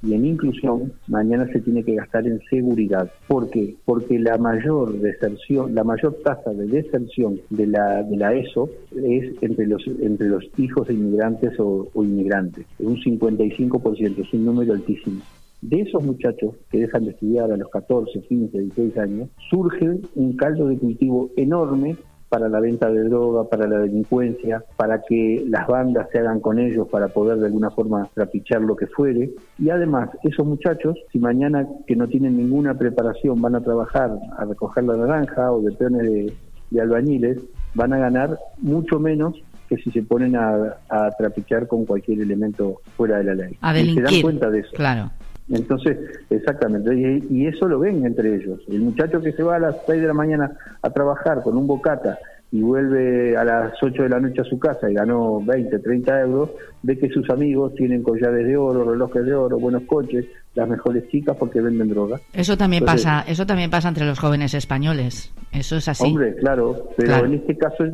[0.02, 3.10] y en inclusión, mañana se tiene que gastar en seguridad.
[3.26, 3.76] ¿Por qué?
[3.84, 9.34] Porque la mayor deserción, la mayor tasa de deserción de la, de la ESO es
[9.40, 12.66] entre los, entre los hijos de inmigrantes o, inmigrantes.
[12.78, 15.20] Es un 55%, es un número altísimo.
[15.62, 20.36] De esos muchachos que dejan de estudiar a los 14, 15, 16 años, surge un
[20.36, 21.96] caldo de cultivo enorme
[22.28, 26.58] para la venta de droga, para la delincuencia, para que las bandas se hagan con
[26.58, 29.30] ellos para poder de alguna forma trapichar lo que fuere.
[29.58, 34.44] Y además, esos muchachos, si mañana que no tienen ninguna preparación van a trabajar a
[34.44, 36.32] recoger la naranja o de peones
[36.70, 37.38] de, albañiles,
[37.74, 39.34] van a ganar mucho menos
[39.68, 40.76] que si se ponen a,
[41.18, 43.58] trapichar con cualquier elemento fuera de la ley.
[43.84, 44.70] y se dan cuenta de eso.
[44.74, 45.10] Claro.
[45.48, 45.96] Entonces,
[46.28, 46.94] exactamente,
[47.30, 48.60] y, eso lo ven entre ellos.
[48.68, 51.66] El muchacho que se va a las 6 de la mañana a trabajar con un
[51.66, 52.18] bocata
[52.50, 56.20] y vuelve a las 8 de la noche a su casa y ganó 20, 30
[56.20, 56.50] euros,
[56.82, 61.08] ve que sus amigos tienen collares de oro, relojes de oro, buenos coches, las mejores
[61.10, 62.20] chicas porque venden droga.
[62.32, 65.32] Eso también pasa, eso también pasa entre los jóvenes españoles.
[65.52, 66.04] Eso es así.
[66.04, 67.84] Hombre, claro, pero en este caso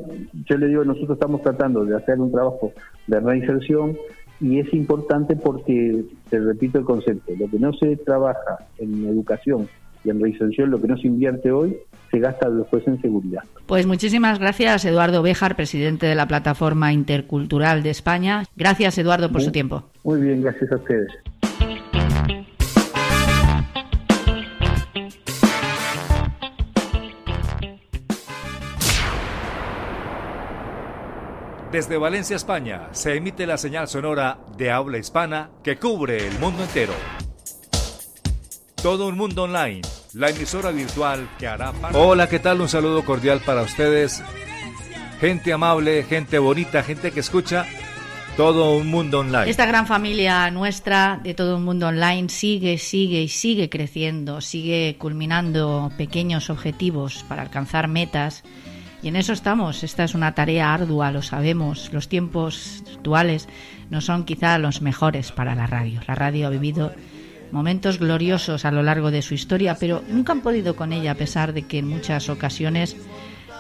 [0.49, 2.73] yo le digo, nosotros estamos tratando de hacer un trabajo
[3.07, 3.97] de reinserción
[4.43, 9.69] y es importante porque, te repito el concepto, lo que no se trabaja en educación
[10.05, 11.77] y en reinserción, lo que no se invierte hoy,
[12.11, 13.45] se gasta después en seguridad.
[13.67, 18.43] Pues muchísimas gracias, Eduardo Béjar, presidente de la Plataforma Intercultural de España.
[18.57, 19.85] Gracias, Eduardo, por su tiempo.
[20.03, 21.13] Muy bien, gracias a ustedes.
[31.73, 36.65] Desde Valencia, España, se emite la señal sonora de habla hispana que cubre el mundo
[36.65, 36.93] entero.
[38.83, 39.81] Todo un mundo online,
[40.13, 41.97] la emisora virtual que hará parte...
[41.97, 42.61] Hola, ¿qué tal?
[42.61, 44.23] Un saludo cordial para ustedes.
[45.19, 47.65] Gente amable, gente bonita, gente que escucha
[48.37, 49.49] todo un mundo online.
[49.49, 54.97] Esta gran familia nuestra de todo un mundo online sigue, sigue y sigue creciendo, sigue
[54.99, 58.45] culminando pequeños objetivos para alcanzar metas
[59.03, 59.83] y en eso estamos.
[59.83, 61.93] Esta es una tarea ardua, lo sabemos.
[61.93, 63.49] Los tiempos actuales
[63.91, 66.01] no son quizá los mejores para la radio.
[66.07, 66.93] La radio ha vivido
[67.51, 71.17] momentos gloriosos a lo largo de su historia, pero nunca han podido con ella, a
[71.17, 72.97] pesar de que en muchas ocasiones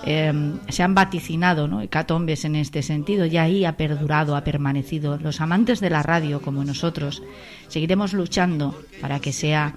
[0.04, 1.82] em, se han vaticinado ¿no?
[1.82, 5.18] hecatombes en este sentido y ahí ha perdurado, ha permanecido.
[5.18, 7.22] Los amantes de la radio, como nosotros,
[7.68, 9.74] seguiremos luchando para que sea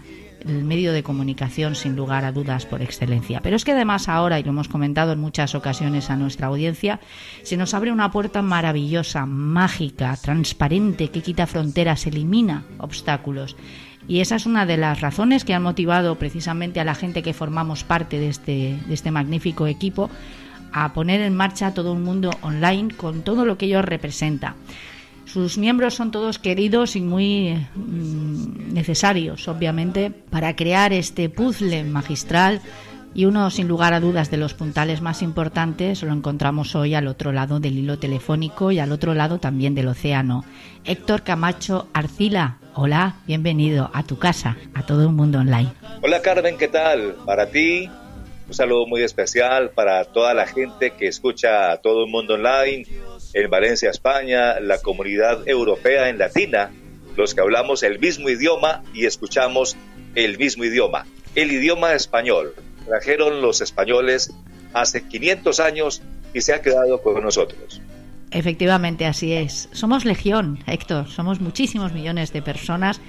[0.47, 3.41] el medio de comunicación sin lugar a dudas por excelencia.
[3.41, 6.99] Pero es que además ahora, y lo hemos comentado en muchas ocasiones a nuestra audiencia,
[7.43, 13.55] se nos abre una puerta maravillosa, mágica, transparente, que quita fronteras, elimina obstáculos.
[14.07, 17.33] Y esa es una de las razones que han motivado precisamente a la gente que
[17.33, 20.09] formamos parte de este, de este magnífico equipo
[20.71, 24.55] a poner en marcha todo un mundo online con todo lo que ello representa.
[25.25, 32.61] Sus miembros son todos queridos y muy mm, necesarios, obviamente, para crear este puzzle magistral
[33.15, 37.07] y uno, sin lugar a dudas, de los puntales más importantes lo encontramos hoy al
[37.07, 40.43] otro lado del hilo telefónico y al otro lado también del océano.
[40.83, 45.71] Héctor Camacho Arcila, hola, bienvenido a tu casa, a todo un mundo online.
[46.01, 47.15] Hola Carmen, ¿qué tal?
[47.25, 47.89] Para ti,
[48.49, 52.85] un saludo muy especial para toda la gente que escucha a todo un mundo online
[53.35, 56.71] en Valencia, España, la comunidad europea en latina,
[57.17, 59.75] los que hablamos el mismo idioma y escuchamos
[60.15, 62.55] el mismo idioma, el idioma español.
[62.85, 64.33] Trajeron los españoles
[64.73, 66.01] hace 500 años
[66.33, 67.81] y se ha quedado con nosotros.
[68.31, 69.67] Efectivamente, así es.
[69.73, 73.01] Somos legión, Héctor, somos muchísimos millones de personas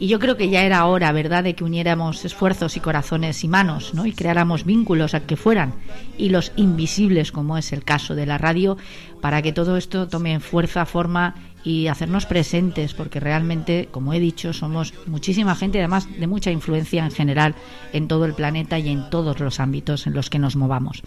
[0.00, 3.48] y yo creo que ya era hora, ¿verdad?, de que uniéramos esfuerzos y corazones y
[3.48, 4.06] manos, ¿no?
[4.06, 5.74] Y creáramos vínculos a que fueran
[6.16, 8.78] y los invisibles, como es el caso de la radio,
[9.20, 14.54] para que todo esto tome fuerza, forma y hacernos presentes, porque realmente, como he dicho,
[14.54, 17.54] somos muchísima gente, además de mucha influencia en general
[17.92, 21.02] en todo el planeta y en todos los ámbitos en los que nos movamos.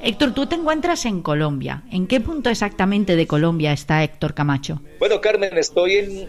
[0.00, 1.82] Héctor, tú te encuentras en Colombia.
[1.90, 4.80] ¿En qué punto exactamente de Colombia está Héctor Camacho?
[5.00, 6.28] Bueno, Carmen, estoy en,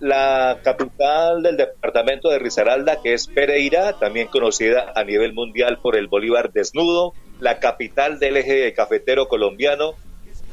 [0.00, 5.96] la capital del departamento de Risaralda, que es Pereira, también conocida a nivel mundial por
[5.96, 9.94] el Bolívar desnudo, la capital del eje cafetero colombiano.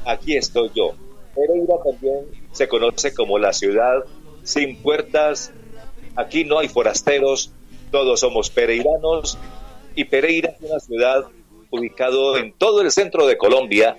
[0.05, 0.93] Aquí estoy yo.
[1.35, 4.03] Pereira también se conoce como la ciudad
[4.43, 5.51] sin puertas.
[6.15, 7.51] Aquí no hay forasteros,
[7.91, 9.37] todos somos pereiranos
[9.95, 11.25] y Pereira es una ciudad
[11.69, 13.97] ubicado en todo el centro de Colombia,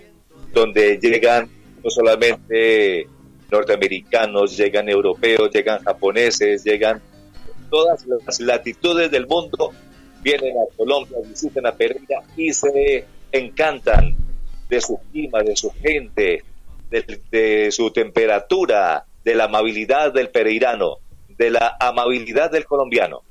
[0.52, 1.50] donde llegan
[1.82, 3.08] no solamente
[3.54, 7.00] norteamericanos, llegan europeos, llegan japoneses, llegan
[7.70, 9.72] todas las latitudes del mundo,
[10.22, 14.16] vienen a Colombia, visitan a Pereira y se encantan
[14.68, 16.42] de su clima, de su gente,
[16.90, 23.22] de, de su temperatura, de la amabilidad del pereirano, de la amabilidad del colombiano.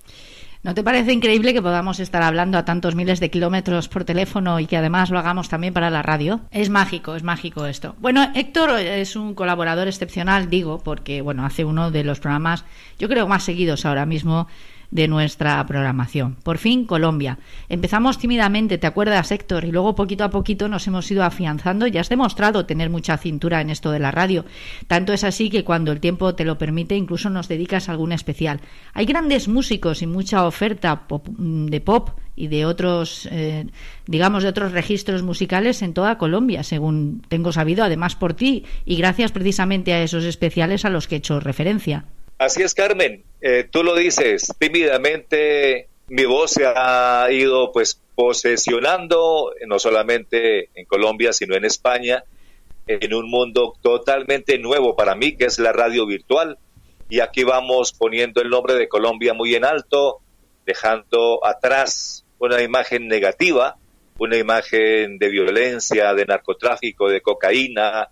[0.63, 4.61] ¿No te parece increíble que podamos estar hablando a tantos miles de kilómetros por teléfono
[4.61, 6.39] y que además lo hagamos también para la radio?
[6.51, 7.97] Es mágico, es mágico esto.
[7.99, 12.63] Bueno, Héctor es un colaborador excepcional, digo, porque bueno, hace uno de los programas,
[12.97, 14.47] yo creo, más seguidos ahora mismo
[14.93, 16.35] de nuestra programación.
[16.43, 17.39] Por fin, Colombia.
[17.67, 19.65] Empezamos tímidamente, ¿te acuerdas, Héctor?
[19.65, 23.59] Y luego poquito a poquito nos hemos ido afianzando y has demostrado tener mucha cintura
[23.59, 24.45] en esto de la radio.
[24.85, 28.11] Tanto es así que cuando el tiempo te lo permite, incluso nos dedicas a algún
[28.11, 28.61] especial.
[28.93, 31.07] Hay grandes músicos y mucha oferta
[31.39, 33.65] de pop y de otros, eh,
[34.05, 38.95] digamos, de otros registros musicales en toda Colombia, según tengo sabido, además por ti, y
[38.97, 42.05] gracias precisamente a esos especiales a los que he hecho referencia.
[42.43, 43.23] Así es, Carmen.
[43.39, 45.87] Eh, tú lo dices tímidamente.
[46.09, 52.25] Mi voz se ha ido, pues, posesionando no solamente en Colombia, sino en España,
[52.85, 56.57] en un mundo totalmente nuevo para mí, que es la radio virtual.
[57.09, 60.19] Y aquí vamos poniendo el nombre de Colombia muy en alto,
[60.65, 63.77] dejando atrás una imagen negativa,
[64.19, 68.09] una imagen de violencia, de narcotráfico, de cocaína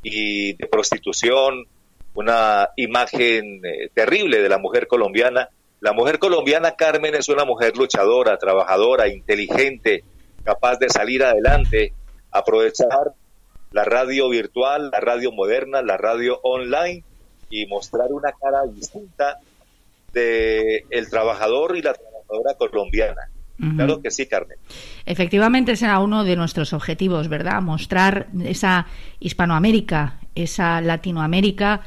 [0.00, 1.66] y de prostitución,
[2.14, 5.48] una imagen eh, terrible de la mujer colombiana.
[5.80, 10.02] La mujer colombiana, Carmen, es una mujer luchadora, trabajadora, inteligente,
[10.44, 11.92] capaz de salir adelante,
[12.30, 13.12] aprovechar
[13.72, 17.02] la radio virtual, la radio moderna, la radio online
[17.50, 19.38] y mostrar una cara distinta
[20.12, 23.28] de el trabajador y la trabajadora colombiana.
[23.76, 24.58] Claro que sí, Carmen.
[25.06, 27.62] Efectivamente será uno de nuestros objetivos, ¿verdad?
[27.62, 28.86] Mostrar esa
[29.20, 31.82] Hispanoamérica, esa Latinoamérica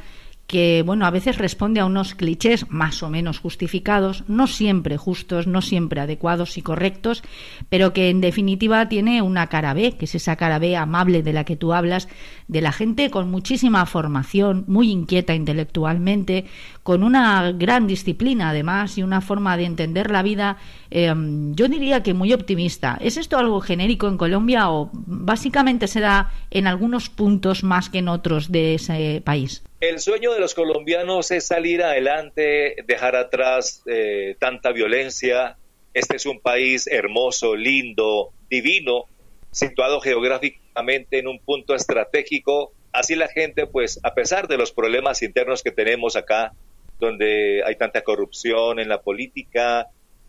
[0.48, 5.46] que bueno, a veces responde a unos clichés más o menos justificados, no siempre justos,
[5.46, 7.22] no siempre adecuados y correctos,
[7.68, 11.34] pero que en definitiva tiene una cara B, que es esa cara B amable de
[11.34, 12.08] la que tú hablas,
[12.48, 16.46] de la gente con muchísima formación, muy inquieta intelectualmente,
[16.88, 20.56] con una gran disciplina además y una forma de entender la vida,
[20.90, 22.98] em, yo diría que muy optimista.
[23.02, 28.08] ¿Es esto algo genérico en Colombia o básicamente será en algunos puntos más que en
[28.08, 29.66] otros de ese país?
[29.82, 35.58] El sueño de los colombianos es salir adelante, dejar atrás eh, tanta violencia.
[35.94, 39.08] Este es un país hermoso, lindo, divino,
[39.52, 42.72] situado geográficamente en un punto estratégico.
[42.94, 46.54] Así la gente, pues, a pesar de los problemas internos que tenemos acá,
[47.00, 49.88] donde hay tanta corrupción en la política,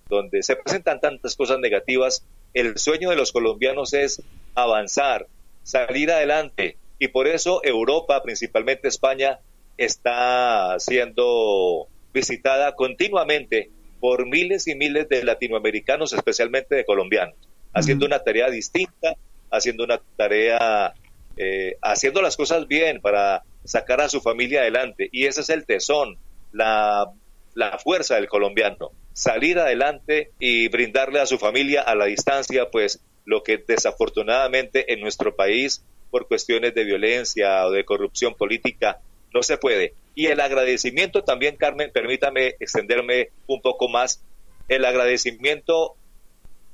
[0.08, 4.22] donde se presentan tantas cosas negativas, el sueño de los colombianos es
[4.54, 5.26] avanzar,
[5.62, 9.38] salir adelante, y por eso Europa, principalmente España,
[9.76, 17.36] está siendo visitada continuamente por miles y miles de latinoamericanos, especialmente de colombianos,
[17.72, 19.16] haciendo una tarea distinta,
[19.50, 20.94] haciendo una tarea,
[21.36, 25.08] eh, haciendo las cosas bien para sacar a su familia adelante.
[25.12, 26.18] Y ese es el tesón,
[26.52, 27.10] la,
[27.54, 33.00] la fuerza del colombiano, salir adelante y brindarle a su familia a la distancia, pues
[33.24, 39.00] lo que desafortunadamente en nuestro país por cuestiones de violencia o de corrupción política,
[39.34, 39.94] no se puede.
[40.14, 44.22] Y el agradecimiento también, Carmen, permítame extenderme un poco más,
[44.68, 45.96] el agradecimiento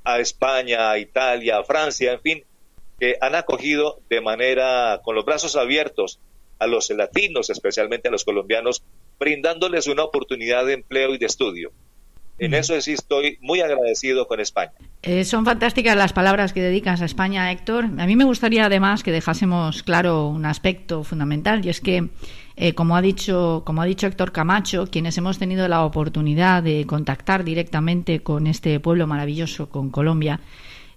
[0.03, 2.43] a España, a Italia, a Francia, en fin,
[2.99, 6.19] que han acogido de manera, con los brazos abiertos,
[6.59, 8.83] a los latinos, especialmente a los colombianos,
[9.19, 11.71] brindándoles una oportunidad de empleo y de estudio.
[12.37, 14.73] En eso sí estoy muy agradecido con España.
[15.03, 17.85] Eh, son fantásticas las palabras que dedicas a España, Héctor.
[17.97, 22.09] A mí me gustaría además que dejásemos claro un aspecto fundamental y es que,
[22.57, 26.85] eh, como, ha dicho, como ha dicho Héctor Camacho, quienes hemos tenido la oportunidad de
[26.85, 30.41] contactar directamente con este pueblo maravilloso, con Colombia,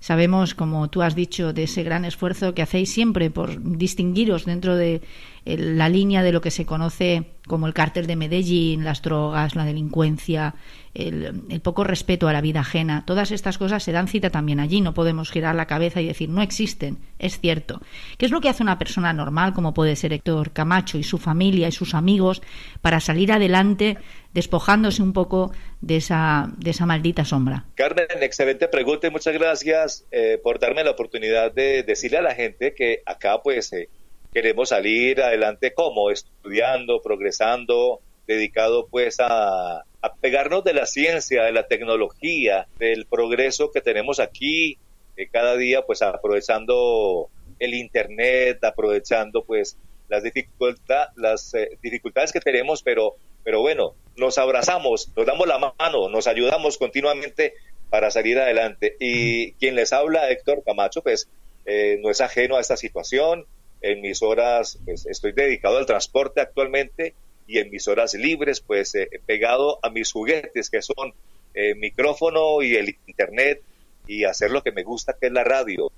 [0.00, 4.76] Sabemos, como tú has dicho, de ese gran esfuerzo que hacéis siempre por distinguiros dentro
[4.76, 5.02] de
[5.44, 9.64] la línea de lo que se conoce como el cártel de Medellín, las drogas, la
[9.64, 10.54] delincuencia,
[10.92, 13.04] el, poco respeto a la vida ajena.
[13.06, 14.82] Todas estas cosas se dan cita también allí.
[14.82, 16.98] No podemos girar la cabeza y decir no existen.
[17.18, 17.80] Es cierto.
[18.18, 21.18] ¿Qué es lo que hace una persona normal, como puede ser Héctor Camacho y su
[21.18, 22.42] familia y sus amigos,
[22.82, 23.96] para salir adelante
[24.38, 27.64] despojándose un poco de esa, de esa maldita sombra?
[27.74, 32.36] Carmen, excelente pregunta y muchas gracias eh, por darme la oportunidad de decirle a la
[32.36, 33.88] gente que acá pues eh,
[34.32, 39.84] queremos salir adelante como estudiando, progresando, dedicado pues a,
[40.20, 44.78] pegarnos de la ciencia, de la tecnología, del progreso que tenemos aquí,
[45.16, 47.28] eh, cada día pues aprovechando
[47.58, 49.76] el internet, aprovechando pues
[50.08, 55.58] las, dificultad, las eh, dificultades que tenemos, pero, pero bueno, nos abrazamos, nos damos la
[55.58, 57.54] mano, nos ayudamos continuamente
[57.90, 58.96] para salir adelante.
[59.00, 61.28] Y quien les habla, Héctor Camacho, pues
[61.66, 63.46] eh, no es ajeno a esta situación,
[63.80, 67.14] en mis horas, pues estoy dedicado al transporte actualmente
[67.46, 71.14] y en mis horas libres, pues eh, pegado a mis juguetes que son
[71.54, 73.62] el eh, micrófono y el internet
[74.06, 75.90] y hacer lo que me gusta que es la radio,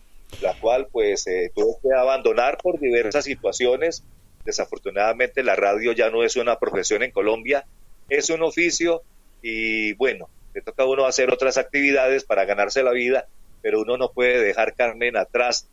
[0.43, 4.05] la cual pues eh, tuve que abandonar por diversas situaciones.
[4.45, 7.67] Desafortunadamente la radio ya no es una profesión en Colombia,
[8.11, 9.03] es un oficio
[9.43, 13.27] y bueno, le toca a uno hacer otras actividades para ganarse la vida,
[13.63, 15.69] pero uno no puede dejar Carmen atrás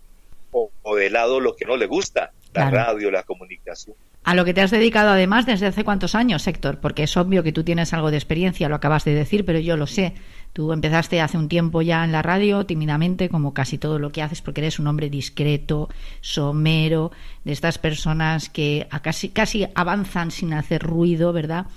[0.51, 3.95] o, de lado lo que no le gusta, la radio, la comunicación.
[4.23, 7.43] A lo que te has dedicado además desde hace cuántos años, Héctor, porque es obvio
[7.43, 10.15] que tú tienes algo de experiencia, lo acabas de decir, pero yo lo sé.
[10.53, 14.23] Tú empezaste hace un tiempo ya en la radio, tímidamente, como casi todo lo que
[14.23, 15.89] haces, porque eres un hombre discreto,
[16.21, 17.11] somero,
[17.43, 21.67] de estas personas que casi, casi avanzan sin hacer ruido, ¿verdad?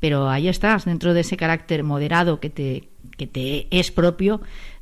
[0.00, 4.40] Pero ahí estás, dentro de ese carácter moderado que te, que te es propio,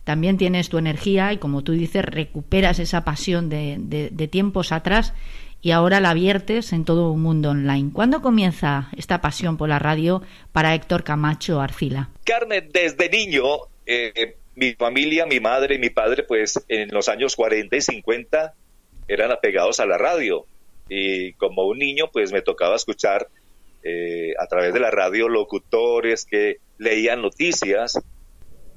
[0.08, 5.12] también tienes tu energía y como tú dices, recuperas esa pasión de, tiempos atrás
[5.60, 7.90] y ahora la viertes en todo un mundo online.
[7.92, 12.10] ¿Cuándo comienza esta pasión por la radio para Héctor Camacho Arcila?
[12.24, 13.44] Carmen, desde niño,
[13.86, 18.54] eh, mi familia, mi madre y mi padre, pues en los años 40 y 50
[19.08, 20.44] eran apegados a la radio.
[20.88, 23.28] Y como un niño, pues me tocaba escuchar
[23.82, 27.98] eh, a través de la radio locutores que leían noticias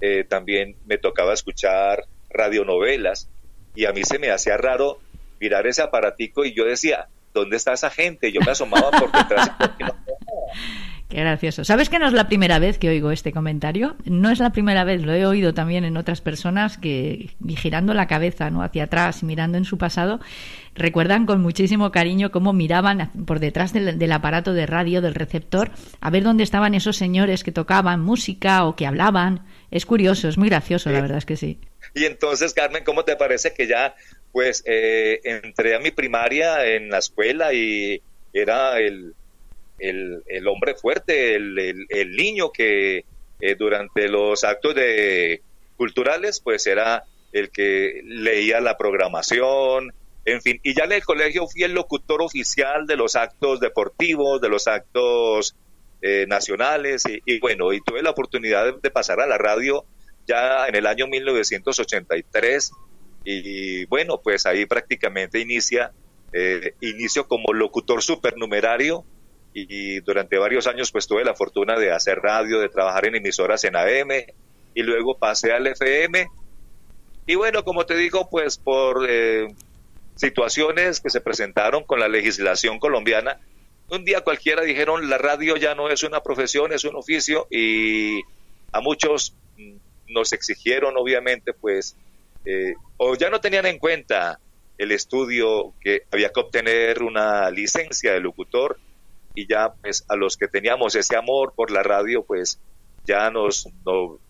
[0.01, 3.29] eh, también me tocaba escuchar radionovelas
[3.75, 4.99] y a mí se me hacía raro
[5.41, 8.31] mirar ese aparatico y yo decía, ¿dónde está esa gente?
[8.31, 9.51] Yo me asomaba por detrás
[11.11, 11.65] Qué gracioso.
[11.65, 13.97] ¿Sabes que no es la primera vez que oigo este comentario?
[14.05, 18.07] No es la primera vez, lo he oído también en otras personas que, girando la
[18.07, 18.63] cabeza ¿no?
[18.63, 20.21] hacia atrás y mirando en su pasado,
[20.73, 26.09] recuerdan con muchísimo cariño cómo miraban por detrás del, aparato de radio, del receptor, a
[26.09, 29.45] ver dónde estaban esos señores que tocaban música o que hablaban.
[29.69, 31.59] Es curioso, es muy gracioso, la verdad es que sí.
[31.93, 33.95] Y entonces, Carmen, ¿cómo te parece que ya,
[34.31, 38.01] pues, eh, entré a mi primaria en la escuela y
[38.33, 39.13] era el
[39.81, 43.05] el, hombre fuerte, el, el, niño que
[43.39, 45.41] eh, durante los actos de
[45.75, 49.93] culturales, pues era el que leía la programación,
[50.25, 54.39] en fin, y ya en el colegio fui el locutor oficial de los actos deportivos,
[54.39, 55.55] de los actos
[56.01, 59.85] eh, nacionales, y, bueno, y tuve la oportunidad de, pasar a la radio
[60.27, 62.71] ya en el año 1983,
[63.23, 65.91] y bueno, pues ahí prácticamente inicia,
[66.33, 69.05] eh, inicio como locutor supernumerario,
[69.53, 73.63] y durante varios años pues tuve la fortuna de hacer radio, de trabajar en emisoras
[73.65, 74.11] en AM
[74.73, 76.25] y luego pasé al FM
[77.25, 79.47] y bueno, como te digo, pues por eh,
[80.15, 83.39] situaciones que se presentaron con la legislación colombiana,
[83.89, 88.21] un día cualquiera dijeron la radio ya no es una profesión, es un oficio y
[88.71, 89.35] a muchos
[90.07, 91.95] nos exigieron obviamente pues
[92.45, 94.39] eh, o ya no tenían en cuenta
[94.77, 98.79] el estudio que había que obtener una licencia de locutor
[99.35, 102.59] y ya pues a los que teníamos ese amor por la radio pues
[103.05, 103.67] ya nos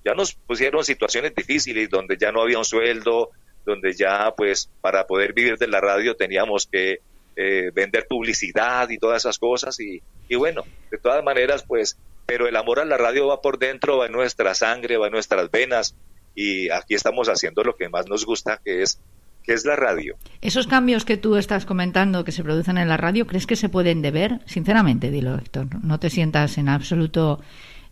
[0.05, 3.30] ya nos pusieron situaciones difíciles donde ya no había un sueldo
[3.66, 6.99] donde ya pues para poder vivir de la radio teníamos que
[7.36, 12.47] eh, vender publicidad y todas esas cosas y, y bueno de todas maneras pues pero
[12.47, 15.49] el amor a la radio va por dentro va en nuestra sangre va en nuestras
[15.49, 15.95] venas
[16.36, 18.99] y aquí estamos haciendo lo que más nos gusta que es
[19.65, 20.15] la radio.
[20.41, 23.69] Esos cambios que tú estás comentando que se producen en la radio, ¿crees que se
[23.69, 24.39] pueden deber?
[24.45, 25.67] Sinceramente, dilo, Héctor.
[25.84, 27.41] No te sientas en absoluto,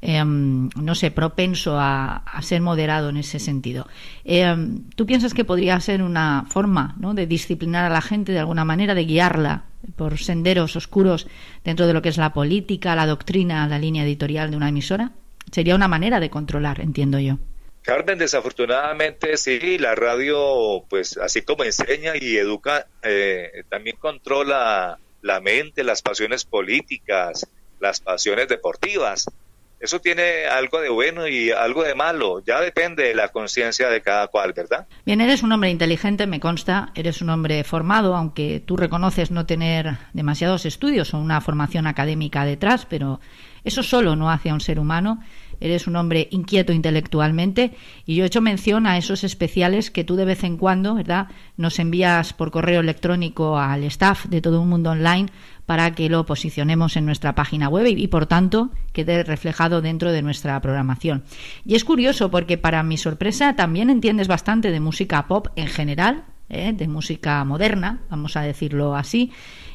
[0.02, 3.88] em, no sé, propenso a, ser moderado en ese sentido.
[4.24, 7.14] Em, ¿Tú piensas que podría ser una forma ¿no?
[7.14, 9.66] de disciplinar a la gente de alguna manera, de guiarla
[9.96, 11.28] por senderos oscuros
[11.64, 15.12] dentro de lo que es la política, la doctrina, la línea editorial de una emisora?
[15.52, 17.40] Sería una manera de controlar, entiendo yo.
[17.82, 25.40] Carmen, desafortunadamente sí, la radio, pues así como enseña y educa, eh, también controla la
[25.42, 27.48] mente, las pasiones políticas,
[27.80, 29.26] las pasiones deportivas.
[29.80, 34.02] Eso tiene algo de bueno y algo de malo, ya depende de la conciencia de
[34.02, 34.86] cada cual, ¿verdad?
[35.06, 39.46] Bien, eres un hombre inteligente, me consta, eres un hombre formado, aunque tú reconoces no
[39.46, 43.22] tener demasiados estudios o una formación académica detrás, pero
[43.64, 45.22] eso solo no hace a un ser humano
[45.60, 47.72] eres un hombre inquieto intelectualmente
[48.06, 51.28] y yo he hecho mención a esos especiales que tú de vez en cuando, ¿verdad?,
[51.58, 55.30] nos envías por correo electrónico al staff de todo un mundo online
[55.66, 60.24] para que lo posicionemos en nuestra página web y, por tanto quede reflejado dentro de
[60.24, 61.24] nuestra programación.
[61.64, 66.24] Y es curioso porque para mi sorpresa también entiendes bastante de música pop en general,
[66.50, 66.74] ¿eh?
[66.74, 69.32] de música moderna, vamos a decirlo así,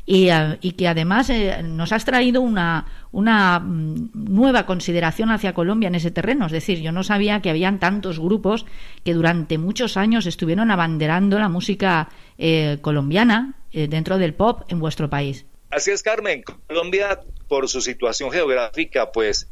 [0.07, 5.87] eh, y, que además eh, nos has traído una, una mm, nueva consideración hacia Colombia
[5.87, 6.47] en ese terreno.
[6.47, 8.67] Es decir, yo no sabía que habían tantos grupos
[9.03, 15.11] que durante muchos años estuvieron abanderando la música eh, colombiana dentro del pop en vuestro
[15.11, 15.47] país.
[15.71, 16.45] Así es, Carmen.
[16.69, 19.49] Colombia, por su situación geográfica, pues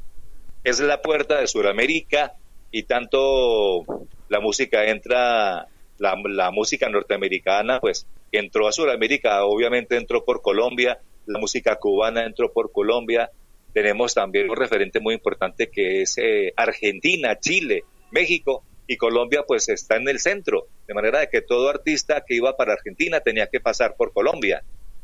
[0.63, 2.35] es la puerta de Sudamérica
[2.71, 3.85] y tanto
[4.29, 5.67] la música entra,
[5.99, 12.25] la, la música norteamericana, pues entró a Sudamérica, obviamente entró por Colombia, la música cubana
[12.25, 13.31] entró por Colombia,
[13.73, 19.69] tenemos también un referente muy importante que es eh, Argentina, Chile, México y Colombia pues
[19.69, 23.47] está en el centro, de manera de que todo artista que iba para Argentina tenía
[23.47, 24.63] que pasar por Colombia,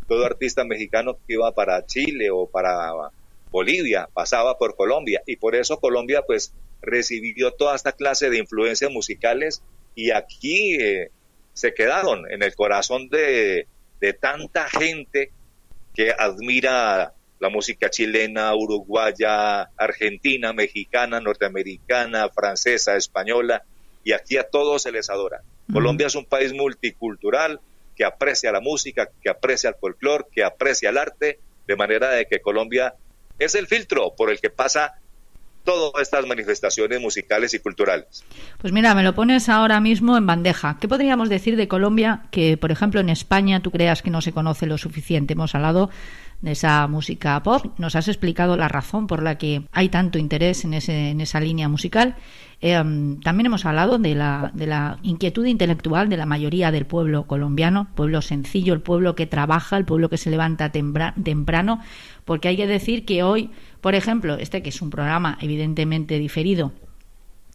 [0.08, 3.10] todo artista mexicano que iba para Chile o para
[3.50, 5.22] Bolivia pasaba por Colombia.
[5.26, 9.62] Y por eso Colombia pues recibió toda esta clase de influencias musicales.
[9.94, 11.10] Y aquí eh,
[11.58, 13.66] se quedaron en el corazón de,
[14.20, 15.32] tanta gente
[15.92, 23.64] que admira la música chilena, uruguaya, argentina, mexicana, norteamericana, francesa, española,
[24.04, 25.42] y aquí a todos se les adora.
[25.72, 27.60] Colombia es un país multicultural
[27.96, 32.26] que aprecia la música, que aprecia el folclore, que aprecia el arte, de manera de
[32.26, 32.94] que Colombia
[33.40, 35.00] es el filtro por el que pasa
[35.68, 38.24] todas estas manifestaciones musicales y culturales.
[38.56, 40.78] Pues mira, me lo pones ahora mismo en bandeja.
[40.80, 44.32] ¿Qué podríamos decir de Colombia que, por ejemplo, en España tú creas que no se
[44.32, 45.34] conoce lo suficiente?
[45.34, 45.90] Hemos hablado
[46.40, 47.66] de esa música pop.
[47.78, 51.68] Nos has explicado la razón por la que hay tanto interés en, ese, esa línea
[51.68, 52.16] musical.
[52.60, 57.26] Mm, también hemos hablado de la, de la inquietud intelectual de la mayoría del pueblo
[57.26, 61.80] colombiano, pueblo sencillo, el pueblo que trabaja, el pueblo que se levanta temprano,
[62.24, 63.50] porque hay que decir que hoy,
[63.80, 66.72] por ejemplo, este que es un programa evidentemente diferido,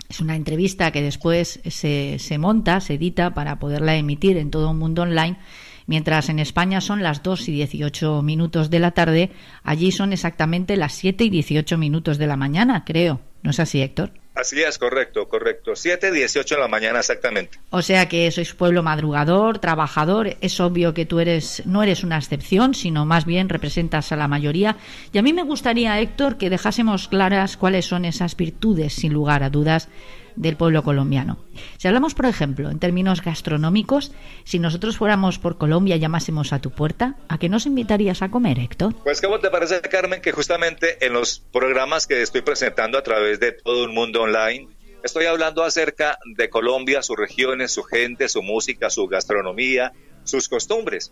[0.10, 4.72] es una entrevista que después se, se monta, se edita para poderla emitir en todo
[4.72, 5.38] el mundo online
[5.86, 9.32] Mientras en España son las 2 y 18 minutos de la tarde,
[9.64, 13.20] allí son exactamente las 7 y 18 minutos de la mañana, creo.
[13.42, 14.12] ¿No es así, Héctor?
[14.36, 15.76] Así es, correcto, correcto.
[15.76, 17.60] 7 y 18 de la mañana exactamente.
[17.70, 20.38] O sea que sois pueblo madrugador, trabajador.
[20.42, 24.28] Es obvio que tú eres, no eres una excepción, sino más bien representas a la
[24.28, 24.78] mayoría.
[25.12, 29.44] Y a mí me gustaría, Héctor, que dejásemos claras cuáles son esas virtudes, sin lugar
[29.44, 29.88] a dudas,
[30.36, 31.38] del pueblo colombiano.
[31.78, 34.12] Si hablamos, por ejemplo, en términos gastronómicos,
[34.44, 38.32] si nosotros fuéramos por Colombia y llamásemos a tu puerta, ¿a qué nos invitarías a
[38.32, 38.96] comer, Héctor?
[39.04, 43.40] Pues, ¿cómo te parece, Carmen, que justamente en los programas que estoy presentando a través
[43.40, 44.68] de todo el mundo online,
[45.04, 49.94] estoy hablando acerca de Colombia, sus regiones, su gente, su música, su gastronomía,
[50.24, 51.12] sus costumbres?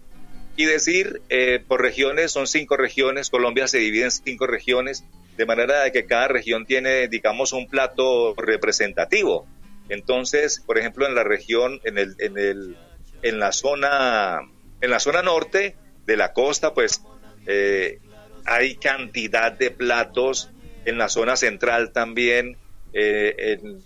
[0.58, 5.04] Y decir, eh, por regiones, son cinco regiones, Colombia se divide en cinco regiones,
[5.38, 9.48] de manera de que cada región tiene, digamos, un plato representativo.
[9.90, 12.78] Entonces, por ejemplo, en la región, en, el, en, el,
[13.22, 14.42] en, la, zona,
[14.82, 17.02] en la zona norte de la costa, pues
[17.48, 18.00] eh,
[18.46, 20.50] hay cantidad de platos,
[20.86, 22.58] en la zona central también,
[22.94, 23.82] eh, en,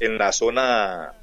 [0.00, 1.14] en la zona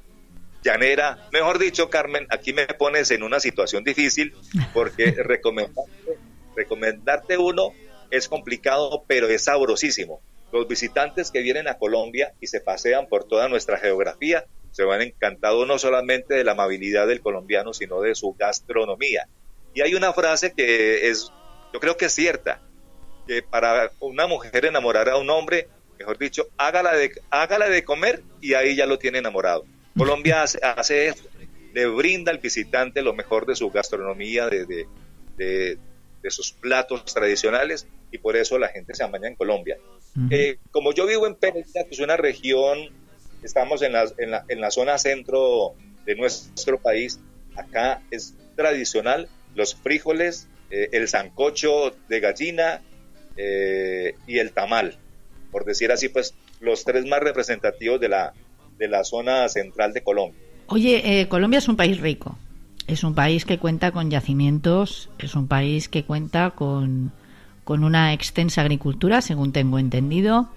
[0.62, 1.28] llanera.
[1.32, 4.34] Mejor dicho, Carmen, aquí me pones en una situación difícil
[4.72, 6.18] porque recomendarte,
[6.56, 7.72] recomendarte uno
[8.10, 10.20] es complicado, pero es sabrosísimo.
[10.52, 15.02] Los visitantes que vienen a Colombia y se pasean por toda nuestra geografía se van
[15.02, 19.28] encantados no solamente de la amabilidad del colombiano, sino de su gastronomía.
[19.74, 21.32] Y hay una frase que es,
[21.72, 22.60] yo creo que es cierta,
[23.26, 25.68] que para una mujer enamorar a un hombre,
[25.98, 29.64] mejor dicho, hágala de, hágala de comer y ahí ya lo tiene enamorado.
[29.96, 31.24] Colombia hace, hace eso,
[31.74, 34.66] le brinda al visitante lo mejor de su gastronomía, de,
[35.36, 35.78] de,
[36.22, 39.76] de sus platos tradicionales y por eso la gente se amaña en Colombia.
[40.30, 42.88] Eh, como yo vivo en Pereira, que es una región,
[43.42, 45.74] estamos en la, en la, en la zona centro
[46.04, 47.20] de nuestro país,
[47.56, 52.82] acá es tradicional los frijoles, eh, el sancocho de gallina
[53.36, 54.98] eh, y el tamal,
[55.50, 58.32] por decir así, pues los tres más representativos de la,
[58.78, 60.40] de la zona central de Colombia.
[60.66, 62.36] Oye, Colombia es un país rico,
[62.86, 67.12] es un país que cuenta con yacimientos, es un país que cuenta con,
[67.64, 70.48] con una extensa agricultura, según tengo entendido.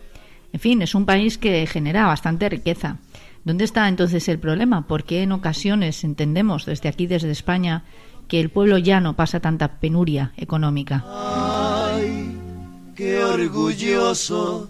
[0.53, 2.97] En fin, es un país que genera bastante riqueza.
[3.43, 4.85] ¿Dónde está entonces el problema?
[4.85, 7.85] ¿Por qué en ocasiones entendemos desde aquí, desde España,
[8.27, 11.03] que el pueblo ya no pasa tanta penuria económica?
[11.07, 12.37] Ay,
[12.95, 14.69] qué orgulloso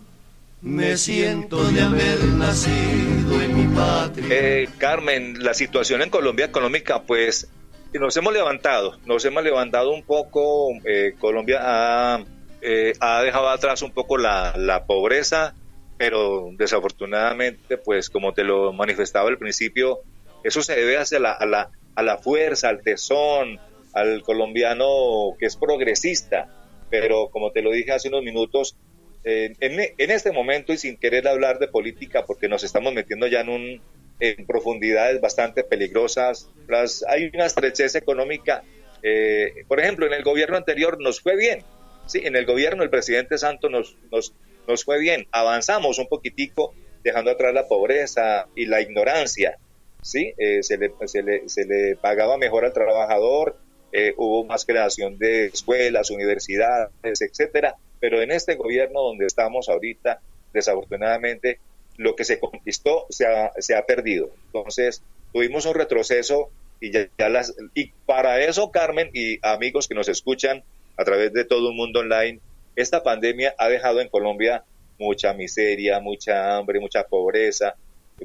[0.62, 4.28] me siento de haber nacido en mi patria.
[4.30, 7.50] Eh, Carmen, la situación en Colombia económica, pues
[7.94, 10.70] nos hemos levantado, nos hemos levantado un poco.
[10.86, 12.24] Eh, Colombia ha,
[12.62, 15.56] eh, ha, dejado atrás un poco la, la, pobreza,
[15.98, 20.02] pero desafortunadamente, pues como te lo manifestaba al principio,
[20.44, 23.60] eso se debe hacia la, a, la, a la fuerza, al tesón,
[23.94, 26.48] al colombiano que es progresista.
[26.92, 28.76] Pero como te lo dije hace unos minutos,
[29.24, 33.42] en, en, este momento y sin querer hablar de política, porque nos estamos metiendo ya
[33.42, 33.82] en, un,
[34.20, 38.64] en profundidades bastante peligrosas, las, hay una estrechez económica.
[39.04, 41.64] Eh, por ejemplo, en el gobierno anterior nos fue bien,
[42.06, 44.34] sí, en el gobierno del presidente Santos nos, nos,
[44.68, 49.58] nos fue bien, avanzamos un poquitico dejando atrás la pobreza y la ignorancia,
[50.02, 53.58] sí, eh, se, le, se, le, se le pagaba mejor al trabajador,
[53.92, 60.20] eh, hubo más creación de escuelas, universidades, etcétera, pero en este gobierno donde estamos ahorita,
[60.52, 61.60] desafortunadamente,
[61.98, 64.32] lo que se conquistó se ha, perdido.
[64.48, 66.50] Entonces, tuvimos un retroceso
[66.82, 70.64] y ya, las y para eso, Carmen y amigos que nos escuchan
[70.98, 72.40] a través de todo el mundo online,
[72.76, 74.64] esta pandemia ha dejado en Colombia
[74.98, 77.76] mucha miseria, mucha hambre, mucha pobreza,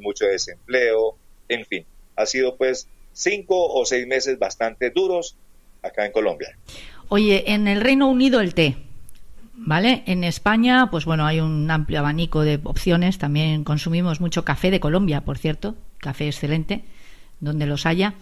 [0.01, 1.17] mucho desempleo,
[1.49, 5.37] en fin, ha sido pues cinco o seis meses bastante duros
[5.83, 6.57] acá en Colombia.
[7.09, 8.77] Oye, en el Reino Unido el té,
[9.59, 10.03] ¿Vale?
[10.07, 13.19] En España, pues bueno, hay un amplio abanico de opciones.
[13.19, 16.85] También consumimos mucho café de Colombia, por cierto, café excelente,
[17.41, 18.15] donde los haya.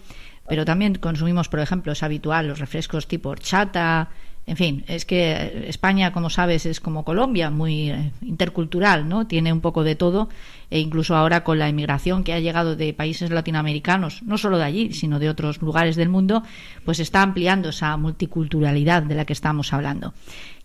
[0.47, 4.09] Pero también consumimos, por ejemplo, es habitual los refrescos tipo horchata,
[4.47, 9.25] en fin, es que España, como sabes, es como Colombia, muy eh, intercultural, ¿no?
[9.25, 10.29] Tiene un poco de todo
[10.69, 14.65] e incluso ahora con la inmigración que ha llegado de países latinoamericanos, no solo de
[14.65, 16.43] allí, sino de otros lugares del mundo,
[16.85, 20.13] pues está ampliando esa multiculturalidad de la que estamos hablando.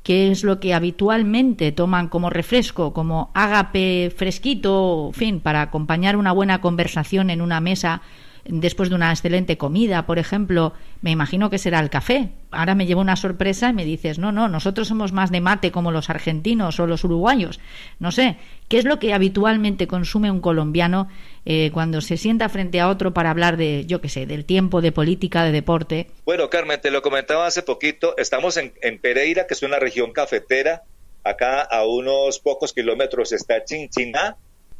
[0.03, 6.16] ¿Qué es lo que habitualmente toman como refresco, como ágape fresquito, en fin, para acompañar
[6.16, 8.01] una buena conversación en una mesa
[8.45, 10.72] después de una excelente comida, por ejemplo,
[11.03, 12.30] me imagino que será el café.
[12.51, 15.70] Ahora me llevo una sorpresa y me dices, no, no, nosotros somos más de mate
[15.70, 17.61] como los argentinos o los uruguayos.
[17.99, 18.36] No sé,
[18.68, 21.09] ¿qué es lo que habitualmente consume un colombiano
[21.47, 24.80] eh, cuando se sienta frente a otro para hablar de, yo qué sé, del tiempo,
[24.80, 26.09] de política, de deporte?
[26.24, 30.82] Bueno, Carmen, te lo comentaba hace poquito, estamos en, Pereira, que es una región cafetera.
[31.22, 34.36] Acá a unos pocos kilómetros está Chinchiná,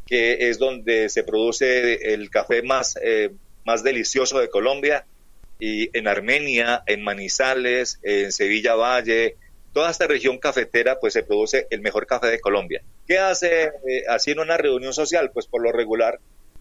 [0.07, 3.31] que es donde se produce el café más eh,
[3.65, 5.07] más delicioso de Colombia,
[5.61, 9.37] y en Armenia, en Manizales, en Sevilla Valle,
[9.73, 12.83] toda esta región cafetera, pues se produce el mejor café de Colombia.
[13.07, 15.31] ¿Qué hace eh, así en una reunión social?
[15.33, 16.19] Pues por lo regular,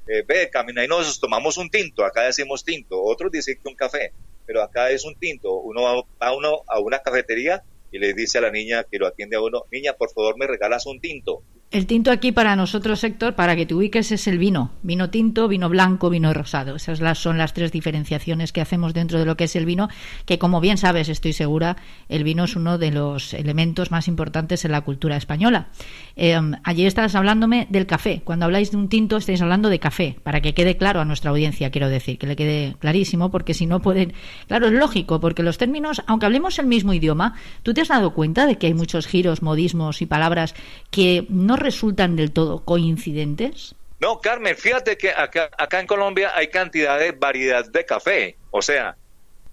[0.08, 3.76] eh, ve, camina y nos tomamos un tinto, acá decimos tinto, otros dicen que un
[3.76, 4.12] café,
[4.46, 5.54] pero acá es un tinto.
[5.54, 9.08] Uno va a, uno a una cafetería y le dice a la niña que lo
[9.08, 11.42] atiende a uno, niña, por favor me regalas un tinto.
[11.72, 14.72] El tinto aquí para nosotros, sector, para que te ubiques, es el vino.
[14.82, 16.76] Vino tinto, vino blanco, vino rosado.
[16.76, 19.88] Esas son las tres diferenciaciones que hacemos dentro de lo que es el vino,
[20.26, 24.66] que como bien sabes, estoy segura, el vino es uno de los elementos más importantes
[24.66, 25.68] en la cultura española.
[26.16, 28.24] Eh, ayer estabas hablándome del café.
[28.26, 31.30] Cuando habláis de un tinto, estáis hablando de café, para que quede claro a nuestra
[31.30, 34.14] audiencia, quiero decir, que le quede clarísimo, porque si no pueden...
[34.48, 38.16] Claro, es lógico, porque los términos, aunque hablemos el mismo idioma, ¿tú te has dado
[38.16, 40.56] cuenta de que hay muchos giros, modismos y palabras
[40.90, 43.76] que no resultan del todo coincidentes?
[44.00, 48.38] No, Carmen, fíjate que acá, acá en Colombia hay cantidad de variedad de café.
[48.50, 48.96] O sea,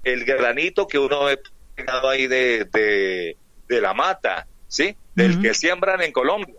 [0.05, 1.39] el granito que uno ve
[1.75, 2.65] pegado ahí de,
[3.69, 4.97] de, la mata, ¿sí?
[5.15, 6.55] Del que siembran en Colombia.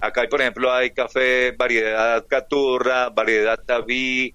[0.00, 4.34] Acá, hay, por ejemplo, hay café, variedad caturra, variedad tabí.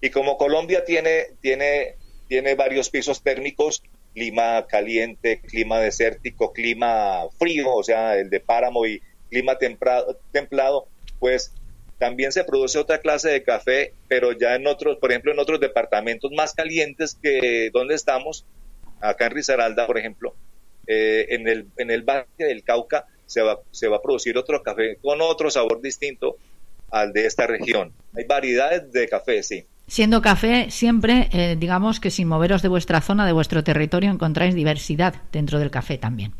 [0.00, 1.96] Y como Colombia tiene, tiene,
[2.28, 8.86] tiene varios pisos térmicos, clima caliente, clima desértico, clima frío, o sea, el de páramo
[8.86, 9.02] y,
[9.34, 10.86] clima templado, templado,
[11.18, 11.52] pues
[11.98, 15.58] también se produce otra clase de café, pero ya en otros, por ejemplo, en otros
[15.58, 18.44] departamentos más calientes que donde estamos,
[19.00, 20.34] acá en Risaralda, por ejemplo,
[20.86, 24.62] eh, en, el, en el Valle del Cauca se va, se va a producir otro
[24.62, 26.36] café con otro sabor distinto
[26.90, 27.92] al de esta región.
[28.16, 29.64] Hay variedades de café, sí.
[29.86, 34.54] Siendo café, siempre, eh, digamos que sin moveros de vuestra zona, de vuestro territorio, encontráis
[34.54, 36.32] diversidad dentro del café también.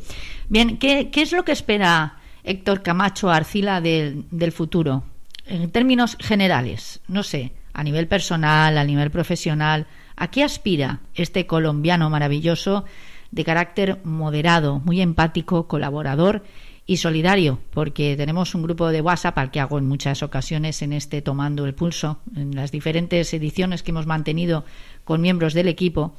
[0.48, 5.04] Bien, ¿qué, qué es lo que espera Héctor Camacho Arcila del, del futuro?
[5.46, 9.86] En términos generales, no sé, a nivel personal, a nivel profesional,
[10.16, 12.84] ¿a qué aspira este colombiano maravilloso
[13.30, 16.44] de carácter moderado, muy empático, colaborador
[16.86, 17.58] y solidario?
[17.72, 21.66] Porque tenemos un grupo de WhatsApp al que hago en muchas ocasiones en este Tomando
[21.66, 24.64] el Pulso, en las diferentes ediciones que hemos mantenido
[25.04, 26.14] con miembros del equipo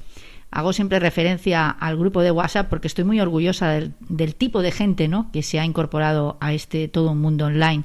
[0.55, 5.09] hago siempre referencia al grupo de WhatsApp porque estoy muy orgullosa del, tipo de gente
[5.09, 5.29] ¿no?
[5.33, 7.83] que se ha incorporado a este todo un mundo online.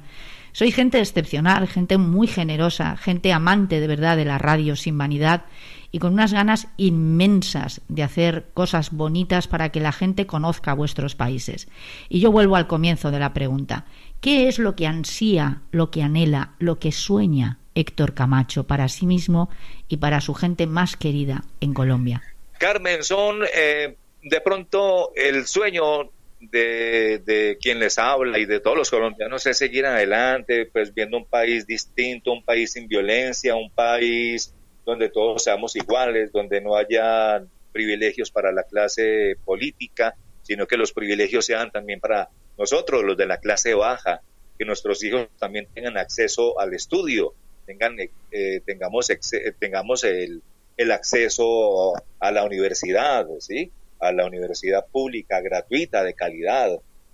[0.52, 5.46] Soy gente excepcional, gente muy generosa, gente amante de verdad de la radio sin vanidad
[5.90, 11.16] y con unas ganas inmensas de hacer cosas bonitas para que la gente conozca vuestros
[11.16, 11.66] países.
[12.08, 13.84] Y yo vuelvo al comienzo de la pregunta.
[14.20, 19.06] ¿Qué es lo que ansía, lo que anhela, lo que sueña Héctor Camacho para sí
[19.06, 19.50] mismo
[19.88, 22.22] y para su gente más querida en Colombia?
[22.60, 28.90] Carmen, son eh, de pronto el sueño de, quien les habla y de todos los
[28.90, 34.52] colombianos es seguir adelante, pues viendo un país distinto, un país sin violencia, un país
[34.84, 37.42] donde todos seamos iguales, donde no haya
[37.72, 43.24] privilegios para la clase política, sino que los privilegios sean también para nosotros, los de
[43.24, 44.20] la clase baja,
[44.58, 47.32] que nuestros hijos también tengan acceso al estudio,
[47.64, 49.10] tengan, eh, tengamos,
[49.58, 50.42] tengamos el,
[50.80, 53.70] el acceso a la universidad, ¿sí?
[53.98, 56.70] A la universidad pública, gratuita, de calidad,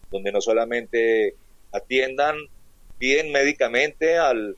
[0.09, 1.35] donde no solamente
[1.73, 2.37] atiendan
[3.01, 4.57] bien médicamente al,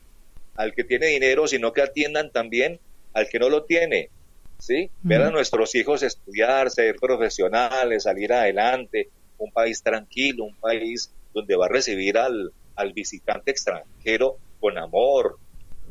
[0.56, 2.80] al que tiene dinero, sino que atiendan también
[3.14, 4.11] al que no lo tiene,
[4.59, 4.90] ¿sí?
[5.00, 11.56] Ver a nuestros hijos estudiar, ser profesionales, salir adelante, un país tranquilo, un país donde
[11.56, 15.38] va a recibir al, al visitante extranjero con amor,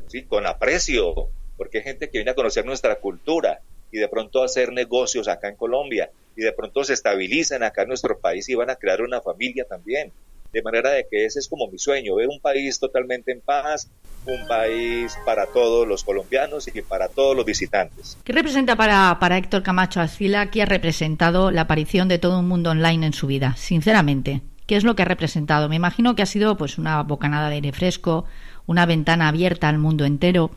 [0.06, 0.22] ¿sí?
[0.22, 3.60] Con aprecio, porque hay gente que viene a conocer nuestra cultura
[3.92, 7.82] y de pronto a hacer negocios acá en Colombia y de pronto se estabilizan acá
[7.82, 10.12] en nuestro país y van a crear una familia también.
[10.52, 13.90] De manera de que ese es como mi sueño, ver un país totalmente en paz,
[14.24, 18.16] un país para todos los colombianos y para todos los visitantes.
[18.24, 22.48] ¿Qué representa para, para Héctor Camacho Arcila, que ha representado la aparición de todo un
[22.48, 23.56] mundo online en su vida?
[23.56, 25.68] Sinceramente, ¿qué es lo que ha representado?
[25.68, 28.24] Me imagino que ha sido pues una bocanada de aire fresco,
[28.66, 30.50] una ventana abierta al mundo entero,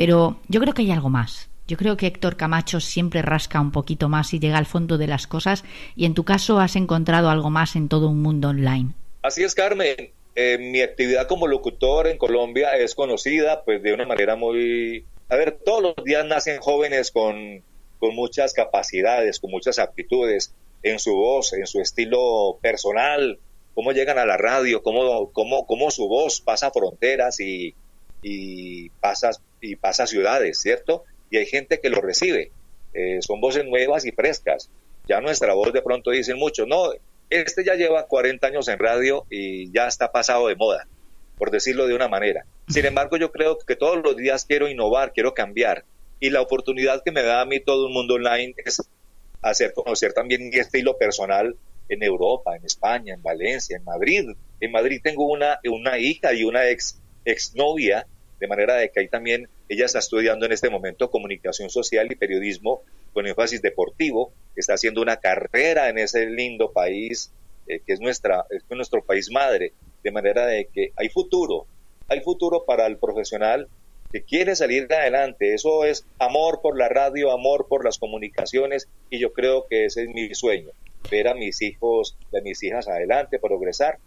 [0.00, 1.50] pero yo creo que hay algo más.
[1.68, 5.06] Yo creo que Héctor Camacho siempre rasca un poquito más y llega al fondo de
[5.06, 5.62] las cosas
[5.94, 8.94] y en tu caso has encontrado algo más en todo un mundo online.
[9.20, 10.10] Así es, Carmen.
[10.34, 15.04] Eh, mi actividad como locutor en Colombia es conocida pues de una manera muy...
[15.28, 17.62] A ver, todos los días nacen jóvenes con,
[17.98, 23.38] con muchas capacidades, con muchas aptitudes en su voz, en su estilo personal,
[23.74, 27.74] cómo llegan a la radio, cómo, cómo, cómo su voz pasa fronteras y,
[28.22, 31.04] y, pasa, y pasa ciudades, ¿cierto?
[31.30, 32.50] Y hay gente que lo recibe.
[32.92, 34.70] Eh, son voces nuevas y frescas.
[35.06, 36.92] Ya nuestra voz de pronto dicen mucho, no,
[37.30, 40.86] este ya lleva 40 años en radio y ya está pasado de moda,
[41.38, 42.44] por decirlo de una manera.
[42.68, 45.84] Sin embargo, yo creo que todos los días quiero innovar, quiero cambiar.
[46.18, 48.82] Y la oportunidad que me da a mí todo el mundo online es
[49.42, 51.56] hacer conocer también mi estilo personal
[51.88, 54.30] en Europa, en España, en Valencia, en Madrid.
[54.60, 58.06] En Madrid tengo una, una hija y una ex, ex novia,
[58.40, 62.16] de manera de que ahí también ella está estudiando en este momento comunicación social y
[62.16, 62.82] periodismo
[63.12, 67.30] con énfasis deportivo, está haciendo una carrera en ese lindo país
[67.68, 71.66] eh, que es, nuestra, es nuestro país madre, de manera de que hay futuro,
[72.08, 73.68] hay futuro para el profesional
[74.10, 75.54] que quiere salir adelante.
[75.54, 80.04] Eso es amor por la radio, amor por las comunicaciones y yo creo que ese
[80.04, 80.70] es mi sueño,
[81.10, 83.98] ver a mis hijos, a mis hijas adelante, progresar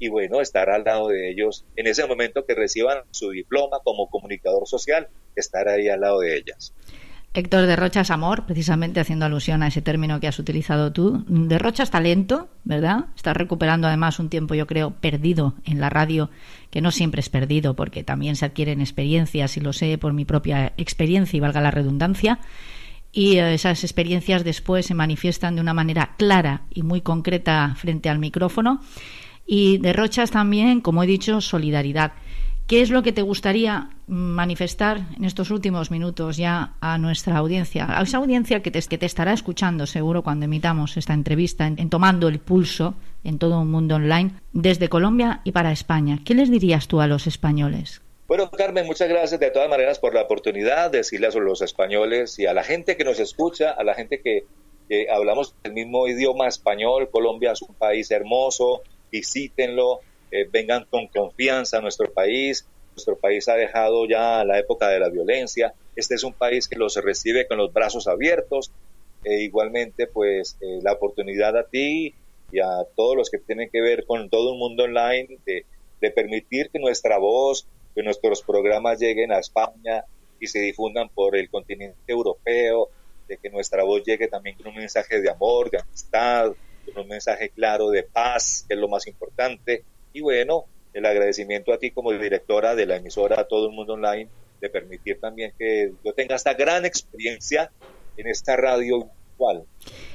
[0.00, 4.08] y bueno, estar al lado de ellos en ese momento que reciban su diploma como
[4.08, 6.74] comunicador social, estar ahí al lado de ellas.
[7.32, 11.24] Héctor, derrochas amor, precisamente haciendo alusión a ese término que has utilizado tú.
[11.28, 13.04] Derrochas talento, ¿verdad?
[13.14, 16.28] Estás recuperando además un tiempo, yo creo, perdido en la radio,
[16.70, 20.24] que no siempre es perdido, porque también se adquieren experiencias, y lo sé por mi
[20.24, 22.40] propia experiencia, y valga la redundancia.
[23.12, 28.08] Y eh, esas experiencias después se manifiestan de una manera clara y muy concreta frente
[28.08, 28.80] al micrófono.
[29.52, 32.12] Y derrochas también, como he dicho, solidaridad.
[32.68, 37.98] ¿Qué es lo que te gustaría manifestar en estos últimos minutos ya a nuestra audiencia?
[37.98, 42.38] A esa audiencia que te, estará escuchando seguro cuando emitamos esta entrevista en, Tomando el
[42.38, 42.94] Pulso
[43.24, 46.20] en todo un mundo online desde Colombia y para España.
[46.24, 48.02] ¿Qué les dirías tú a los españoles?
[48.28, 52.38] Bueno, Carmen, muchas gracias de todas maneras por la oportunidad de decirle a los españoles
[52.38, 54.44] y a la gente que nos escucha, a la gente que,
[55.12, 57.10] hablamos el mismo idioma español.
[57.10, 60.00] Colombia es un país hermoso, visítenlo,
[60.30, 62.66] eh, vengan con confianza a nuestro país.
[62.94, 65.74] Nuestro país ha dejado ya la época de la violencia.
[65.96, 68.70] Este es un país que los recibe con los brazos abiertos.
[69.24, 72.14] E igualmente, pues, eh, la oportunidad a ti
[72.52, 75.64] y a todos los que tienen que ver con todo un mundo online de,
[76.00, 80.04] de permitir que nuestra voz, que nuestros programas lleguen a España
[80.40, 82.88] y se difundan por el continente europeo,
[83.28, 86.52] de que nuestra voz llegue también con un mensaje de amor, de amistad,
[86.84, 91.72] con un mensaje claro de paz, que es lo más importante, y bueno, el agradecimiento
[91.72, 94.28] a ti como directora de la emisora a todo el mundo online
[94.60, 97.70] de permitir también que yo tenga esta gran experiencia
[98.16, 99.64] en esta radio virtual,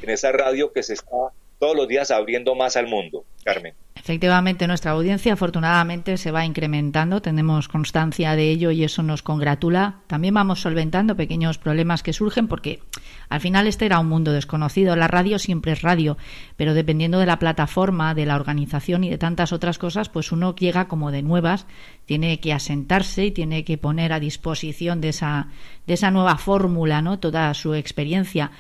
[0.01, 1.31] en esa radio que se está
[1.65, 3.73] todos los días abriendo más al mundo, Carmen.
[3.95, 10.01] Efectivamente, nuestra audiencia afortunadamente se va incrementando, tenemos constancia de ello y eso nos congratula.
[10.05, 12.81] También vamos solventando pequeños problemas que surgen porque
[13.29, 14.95] al final este era un mundo desconocido.
[14.95, 16.19] La radio siempre es radio,
[16.55, 20.53] pero dependiendo de la plataforma, de la organización y de tantas otras cosas, pues uno
[20.55, 21.65] llega como de nuevas,
[22.05, 25.47] tiene que asentarse y tiene que poner a disposición de esa,
[25.87, 27.17] de esa nueva fórmula, ¿no?
[27.17, 28.51] Toda su experiencia.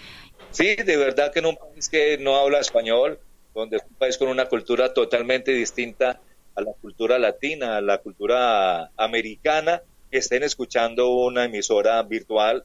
[0.55, 1.57] Sí, de verdad que un
[1.89, 3.19] que no habla español,
[3.53, 6.19] donde es un país con una cultura totalmente distinta
[6.55, 9.81] a la cultura latina, a la cultura americana,
[10.11, 12.63] estén escuchando una emisora virtual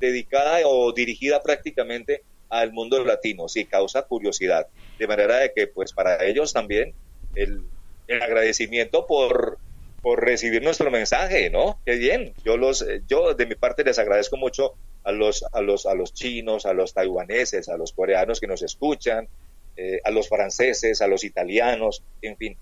[0.00, 4.66] dedicada o dirigida prácticamente al mundo latino, sí, causa curiosidad.
[4.98, 6.94] De manera de que, pues, para ellos también
[7.34, 7.62] el,
[8.08, 9.58] agradecimiento por,
[10.02, 11.80] por recibir nuestro mensaje, ¿no?
[11.86, 12.34] Qué bien.
[12.44, 14.74] Yo los, yo de mi parte les agradezco mucho
[15.04, 18.62] a los, a los, a los chinos, a los taiwaneses, a los coreanos que nos
[18.62, 19.28] escuchan,
[19.76, 22.56] eh, a los franceses, a los italianos, en fin,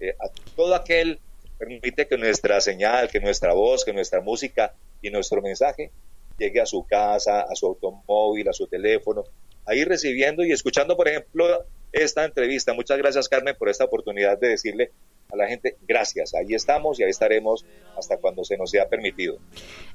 [0.00, 1.20] eh, a todo aquel
[1.58, 5.90] permite que nuestra señal, que nuestra voz, que nuestra música y nuestro mensaje
[6.38, 9.24] llegue a su casa, a su automóvil, a su teléfono,
[9.64, 12.74] ahí recibiendo y escuchando, por ejemplo, esta entrevista.
[12.74, 14.92] Muchas gracias, Carmen, por esta oportunidad de decirle
[15.32, 16.34] a la gente gracias.
[16.34, 17.64] Ahí estamos y ahí estaremos
[17.96, 19.38] hasta cuando se nos sea permitido.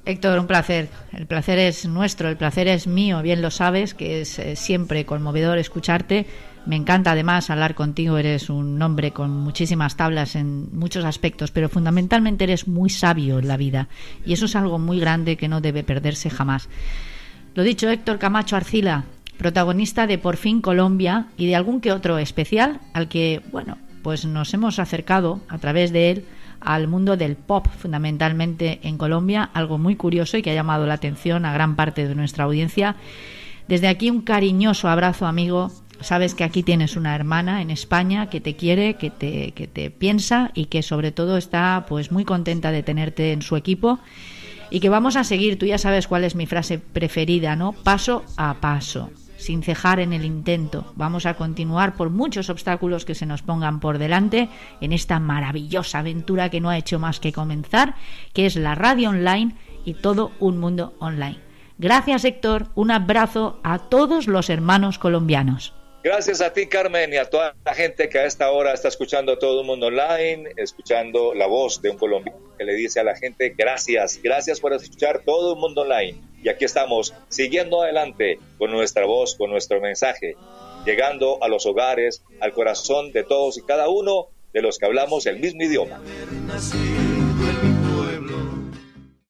[0.04, 0.88] Héctor, un placer.
[1.12, 5.04] El placer es nuestro, el placer es mío, bien lo sabes, que es eh, siempre
[5.04, 6.26] conmovedor escucharte
[6.66, 11.68] Me encanta además hablar contigo, eres un hombre con muchísimas tablas en muchos aspectos, pero
[11.68, 13.88] fundamentalmente eres muy sabio en la vida
[14.24, 16.68] y eso es algo muy grande que no debe perderse jamás.
[17.54, 19.04] Lo dicho, Héctor Camacho Arcila,
[19.36, 24.24] protagonista de Por fin Colombia y de algún que otro especial al que, bueno, pues
[24.24, 26.24] nos hemos acercado a través de él
[26.60, 30.94] al mundo del pop, fundamentalmente en Colombia, algo muy curioso y que ha llamado la
[30.94, 32.96] atención a gran parte de nuestra audiencia.
[33.68, 35.70] Desde aquí un cariñoso abrazo, amigo,
[36.02, 39.90] Sabes que aquí tienes una hermana en España que te quiere, que te, que te
[39.90, 44.00] piensa y que sobre todo está pues muy contenta de tenerte en su equipo
[44.70, 45.58] y que vamos a seguir.
[45.58, 47.72] Tú ya sabes cuál es mi frase preferida, ¿no?
[47.72, 49.10] Paso a paso,
[49.44, 50.92] sin cejar en el intento.
[50.96, 54.48] Vamos a continuar por muchos obstáculos que se nos pongan por delante
[54.80, 57.94] en esta maravillosa aventura que no ha hecho más que comenzar,
[58.32, 61.38] que es la radio online y todo un mundo online.
[61.78, 65.74] Gracias Héctor, un abrazo a todos los hermanos colombianos.
[66.02, 69.38] Gracias a ti, Carmen, y a toda la gente que a esta hora está escuchando
[69.38, 73.14] todo el mundo online, escuchando la voz de un colombiano que le dice a la
[73.14, 76.20] gente gracias, gracias por escuchar todo el mundo online.
[76.42, 80.34] Y aquí estamos, siguiendo adelante con nuestra voz, con nuestro mensaje,
[80.84, 85.26] llegando a los hogares, al corazón de todos y cada uno de los que hablamos
[85.26, 86.00] el mismo idioma.